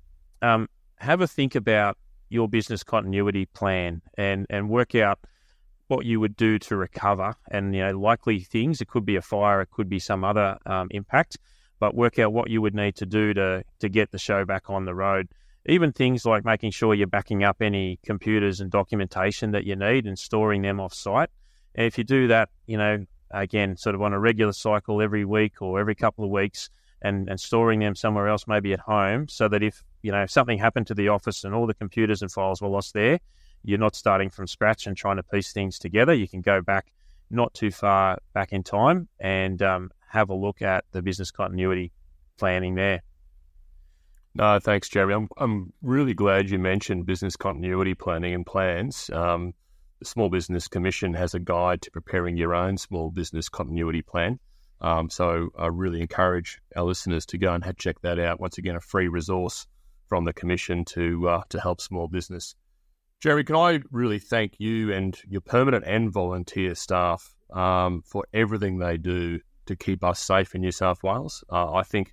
um, 0.43 0.69
have 0.97 1.21
a 1.21 1.27
think 1.27 1.55
about 1.55 1.97
your 2.29 2.49
business 2.49 2.83
continuity 2.83 3.47
plan 3.47 4.03
and 4.19 4.47
and 4.51 4.69
work 4.69 4.95
out 4.95 5.21
what 5.89 6.05
you 6.05 6.19
would 6.19 6.37
do 6.37 6.59
to 6.59 6.77
recover 6.77 7.35
and 7.51 7.75
you 7.75 7.81
know 7.81 7.97
likely 7.97 8.41
things 8.41 8.81
it 8.81 8.89
could 8.89 9.07
be 9.07 9.15
a 9.15 9.23
fire 9.23 9.61
it 9.61 9.71
could 9.71 9.89
be 9.89 10.01
some 10.01 10.25
other 10.25 10.59
um, 10.67 10.89
impact 10.91 11.39
but 11.79 11.95
work 11.95 12.19
out 12.19 12.33
what 12.33 12.51
you 12.51 12.61
would 12.61 12.75
need 12.75 12.97
to 12.97 13.07
do 13.07 13.33
to 13.33 13.63
to 13.79 13.89
get 13.89 14.11
the 14.11 14.19
show 14.19 14.45
back 14.45 14.69
on 14.69 14.85
the 14.85 14.95
road 14.95 15.29
even 15.69 15.93
things 15.93 16.25
like 16.25 16.45
making 16.45 16.71
sure 16.71 16.95
you're 16.95 17.07
backing 17.07 17.45
up 17.45 17.61
any 17.61 17.99
computers 18.05 18.61
and 18.61 18.71
documentation 18.71 19.53
that 19.53 19.65
you 19.65 19.77
need 19.77 20.07
and 20.07 20.19
storing 20.19 20.63
them 20.63 20.81
off 20.81 20.95
site 20.95 21.31
and 21.75 21.87
if 21.87 21.99
you 21.99 22.05
do 22.05 22.29
that 22.29 22.49
you 22.67 22.77
know 22.77 23.05
again 23.31 23.77
sort 23.77 23.95
of 23.95 24.03
on 24.03 24.13
a 24.13 24.19
regular 24.19 24.53
cycle 24.53 25.03
every 25.03 25.25
week 25.25 25.61
or 25.61 25.81
every 25.81 25.95
couple 25.95 26.25
of 26.25 26.31
weeks 26.31 26.71
and, 27.03 27.29
and 27.29 27.39
storing 27.39 27.81
them 27.81 27.95
somewhere 27.95 28.29
else 28.29 28.45
maybe 28.47 28.73
at 28.73 28.81
home 28.81 29.29
so 29.29 29.49
that 29.49 29.63
if 29.63 29.83
you 30.03 30.13
know 30.13 30.23
if 30.23 30.31
something 30.31 30.59
happened 30.59 30.87
to 30.87 30.95
the 30.95 31.09
office 31.09 31.45
and 31.45 31.55
all 31.55 31.67
the 31.67 31.75
computers 31.75 32.23
and 32.23 32.31
files 32.31 32.63
were 32.63 32.69
lost 32.69 32.95
there 32.95 33.19
you're 33.67 33.79
not 33.79 33.97
starting 33.97 34.31
from 34.31 34.47
scratch 34.47 34.87
and 34.87 34.97
trying 34.97 35.17
to 35.17 35.23
piece 35.25 35.53
things 35.53 35.79
together. 35.79 36.15
You 36.15 36.29
can 36.29 36.41
go 36.41 36.63
back 36.63 36.93
not 37.31 37.53
too 37.53 37.73
far 37.73 38.19
back 38.33 38.53
in 38.53 38.63
time 38.63 39.09
and 39.19 39.61
um, 39.61 39.91
have 40.09 40.31
a 40.31 40.35
look 40.35 40.63
at 40.63 40.85
the 40.93 41.03
business 41.03 41.33
continuity 41.33 41.93
planning 42.39 42.77
there. 42.77 43.03
No, 44.39 44.59
thanks, 44.59 44.91
Jeremy. 44.91 45.15
I'm 45.15 45.29
I'm 45.39 45.73
really 45.81 46.13
glad 46.13 46.51
you 46.51 46.59
mentioned 46.59 47.07
business 47.07 47.37
continuity 47.37 47.95
planning 47.95 48.35
and 48.35 48.45
plans. 48.45 49.09
Um, 49.11 49.55
the 49.99 50.05
Small 50.05 50.29
Business 50.29 50.69
Commission 50.69 51.15
has 51.15 51.33
a 51.33 51.39
guide 51.39 51.81
to 51.83 51.91
preparing 51.91 52.37
your 52.37 52.55
own 52.55 52.77
small 52.77 53.11
business 53.11 53.49
continuity 53.49 54.03
plan. 54.03 54.39
Um, 54.83 55.09
so 55.09 55.49
I 55.59 55.69
really 55.69 56.03
encourage 56.03 56.59
our 56.77 56.85
listeners 56.85 57.25
to 57.27 57.39
go 57.39 57.55
and 57.55 57.65
check 57.79 57.99
that 58.03 58.19
out. 58.19 58.39
Once 58.39 58.59
again, 58.59 58.77
a 58.77 58.81
free 58.81 59.09
resource 59.09 59.67
from 60.07 60.27
the 60.27 60.35
Commission 60.35 60.85
to 60.85 61.27
uh, 61.31 61.43
to 61.49 61.59
help 61.59 61.81
small 61.81 62.07
business. 62.07 62.55
Jerry, 63.21 63.43
can 63.43 63.57
I 63.57 63.81
really 63.91 64.19
thank 64.19 64.61
you 64.61 64.93
and 64.93 65.19
your 65.27 65.41
permanent 65.41 65.85
and 65.87 66.13
volunteer 66.13 66.75
staff 66.75 67.35
um, 67.55 68.03
for 68.05 68.27
everything 68.35 68.77
they 68.77 68.99
do 68.99 69.41
to 69.65 69.77
keep 69.77 70.05
us 70.05 70.21
safe 70.21 70.55
in 70.55 70.61
New 70.61 70.73
South 70.73 71.03
Wales? 71.03 71.43
Uh, 71.51 71.73
I 71.73 71.85
think 71.85 72.13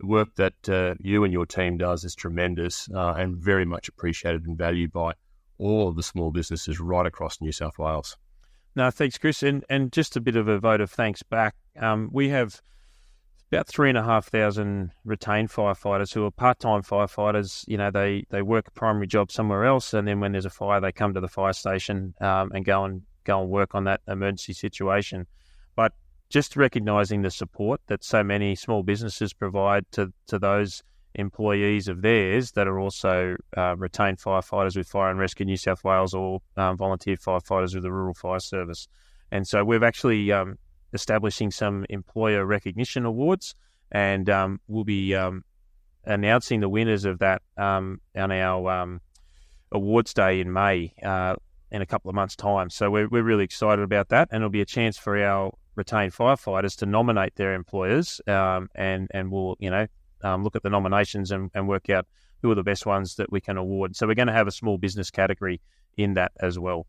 the 0.00 0.06
work 0.06 0.34
that 0.36 0.68
uh, 0.68 0.94
you 0.98 1.24
and 1.24 1.32
your 1.32 1.46
team 1.46 1.76
does 1.76 2.04
is 2.04 2.14
tremendous 2.14 2.88
uh, 2.94 3.12
and 3.12 3.36
very 3.36 3.66
much 3.66 3.88
appreciated 3.88 4.46
and 4.46 4.56
valued 4.56 4.92
by 4.92 5.12
all 5.58 5.88
of 5.88 5.96
the 5.96 6.02
small 6.02 6.30
businesses 6.30 6.80
right 6.80 7.06
across 7.06 7.40
New 7.40 7.52
South 7.52 7.78
Wales. 7.78 8.16
No, 8.74 8.90
thanks, 8.90 9.18
Chris. 9.18 9.42
And, 9.42 9.64
and 9.68 9.92
just 9.92 10.16
a 10.16 10.20
bit 10.20 10.36
of 10.36 10.48
a 10.48 10.58
vote 10.58 10.80
of 10.80 10.90
thanks 10.90 11.22
back. 11.22 11.54
Um, 11.78 12.08
we 12.12 12.30
have 12.30 12.62
about 13.52 13.66
three 13.66 13.88
and 13.88 13.98
a 13.98 14.02
half 14.02 14.28
thousand 14.28 14.92
retained 15.04 15.50
firefighters 15.50 16.14
who 16.14 16.24
are 16.24 16.30
part-time 16.30 16.82
firefighters. 16.82 17.64
You 17.66 17.76
know, 17.76 17.90
they 17.90 18.24
they 18.30 18.42
work 18.42 18.68
a 18.68 18.70
primary 18.70 19.08
job 19.08 19.30
somewhere 19.30 19.64
else, 19.64 19.92
and 19.92 20.06
then 20.06 20.20
when 20.20 20.32
there's 20.32 20.46
a 20.46 20.50
fire, 20.50 20.80
they 20.80 20.92
come 20.92 21.14
to 21.14 21.20
the 21.20 21.28
fire 21.28 21.52
station 21.52 22.14
um, 22.20 22.52
and 22.54 22.64
go 22.64 22.84
and 22.84 23.02
go 23.24 23.42
and 23.42 23.50
work 23.50 23.74
on 23.74 23.84
that 23.84 24.00
emergency 24.06 24.52
situation. 24.52 25.26
Just 26.30 26.56
recognizing 26.56 27.22
the 27.22 27.30
support 27.30 27.80
that 27.88 28.04
so 28.04 28.22
many 28.22 28.54
small 28.54 28.82
businesses 28.82 29.32
provide 29.32 29.84
to 29.92 30.12
to 30.28 30.38
those 30.38 30.82
employees 31.16 31.88
of 31.88 32.02
theirs 32.02 32.52
that 32.52 32.68
are 32.68 32.78
also 32.78 33.36
uh, 33.56 33.74
retained 33.76 34.18
firefighters 34.18 34.76
with 34.76 34.88
Fire 34.88 35.10
and 35.10 35.18
Rescue 35.18 35.44
New 35.44 35.56
South 35.56 35.82
Wales 35.82 36.14
or 36.14 36.40
um, 36.56 36.76
volunteer 36.76 37.16
firefighters 37.16 37.74
with 37.74 37.82
the 37.82 37.90
Rural 37.90 38.14
Fire 38.14 38.38
Service. 38.38 38.86
And 39.32 39.46
so 39.46 39.64
we've 39.64 39.82
actually 39.82 40.30
um, 40.30 40.56
establishing 40.92 41.50
some 41.50 41.84
employer 41.90 42.44
recognition 42.46 43.04
awards, 43.04 43.54
and 43.90 44.30
um, 44.30 44.60
we'll 44.68 44.84
be 44.84 45.14
um, 45.14 45.44
announcing 46.04 46.60
the 46.60 46.68
winners 46.68 47.04
of 47.04 47.18
that 47.18 47.42
um, 47.56 48.00
on 48.16 48.30
our 48.30 48.70
um, 48.70 49.00
awards 49.72 50.14
day 50.14 50.40
in 50.40 50.52
May 50.52 50.92
uh, 51.02 51.34
in 51.72 51.82
a 51.82 51.86
couple 51.86 52.08
of 52.08 52.14
months' 52.14 52.36
time. 52.36 52.70
So 52.70 52.88
we're 52.90 53.08
we're 53.08 53.24
really 53.24 53.44
excited 53.44 53.82
about 53.82 54.08
that, 54.10 54.28
and 54.30 54.42
it'll 54.42 54.50
be 54.50 54.60
a 54.60 54.66
chance 54.66 54.96
for 54.96 55.20
our 55.20 55.52
retained 55.74 56.12
firefighters 56.12 56.76
to 56.78 56.86
nominate 56.86 57.34
their 57.36 57.54
employers, 57.54 58.20
um, 58.26 58.68
and 58.74 59.08
and 59.12 59.30
we'll 59.30 59.56
you 59.58 59.70
know 59.70 59.86
um, 60.22 60.44
look 60.44 60.56
at 60.56 60.62
the 60.62 60.70
nominations 60.70 61.30
and, 61.30 61.50
and 61.54 61.68
work 61.68 61.90
out 61.90 62.06
who 62.42 62.50
are 62.50 62.54
the 62.54 62.62
best 62.62 62.86
ones 62.86 63.16
that 63.16 63.30
we 63.30 63.40
can 63.40 63.56
award. 63.56 63.94
So 63.96 64.06
we're 64.06 64.14
going 64.14 64.28
to 64.28 64.34
have 64.34 64.48
a 64.48 64.52
small 64.52 64.78
business 64.78 65.10
category 65.10 65.60
in 65.96 66.14
that 66.14 66.32
as 66.40 66.58
well. 66.58 66.86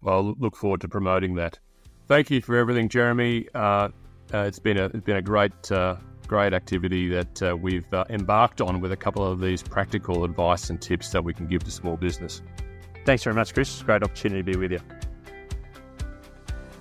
Well, 0.00 0.34
look 0.38 0.56
forward 0.56 0.80
to 0.80 0.88
promoting 0.88 1.34
that 1.34 1.58
thank 2.10 2.28
you 2.28 2.40
for 2.42 2.56
everything, 2.56 2.88
Jeremy. 2.88 3.46
Uh, 3.54 3.88
uh, 4.34 4.38
it's 4.38 4.58
been 4.58 4.76
a 4.76 4.86
it's 4.86 5.04
been 5.04 5.16
a 5.16 5.22
great 5.22 5.72
uh, 5.72 5.96
great 6.26 6.52
activity 6.52 7.08
that 7.08 7.42
uh, 7.42 7.56
we've 7.56 7.92
uh, 7.94 8.04
embarked 8.10 8.60
on 8.60 8.80
with 8.80 8.92
a 8.92 8.96
couple 8.96 9.24
of 9.24 9.40
these 9.40 9.62
practical 9.62 10.24
advice 10.24 10.68
and 10.70 10.82
tips 10.82 11.10
that 11.10 11.24
we 11.24 11.32
can 11.32 11.46
give 11.46 11.64
to 11.64 11.70
small 11.70 11.96
business. 11.96 12.42
Thanks 13.06 13.22
very 13.22 13.34
much, 13.34 13.54
Chris. 13.54 13.82
Great 13.82 14.02
opportunity 14.02 14.42
to 14.42 14.52
be 14.52 14.58
with 14.58 14.72
you. 14.72 15.09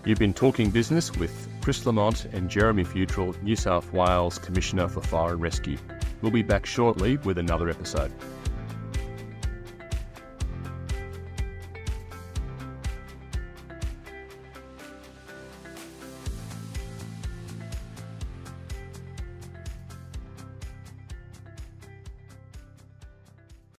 You've 0.06 0.18
been 0.18 0.34
talking 0.34 0.72
business 0.72 1.14
with 1.18 1.50
Chris 1.62 1.86
Lamont 1.86 2.26
and 2.32 2.50
Jeremy 2.50 2.86
Fewtrell, 2.86 3.42
New 3.44 3.56
South 3.58 3.92
Wales 3.92 4.40
Commissioner 4.40 4.88
for 4.88 5.02
Fire 5.02 5.34
and 5.34 5.42
Rescue. 5.42 5.78
We'll 6.22 6.32
be 6.32 6.42
back 6.42 6.66
shortly 6.66 7.18
with 7.18 7.38
another 7.38 7.70
episode. 7.70 8.12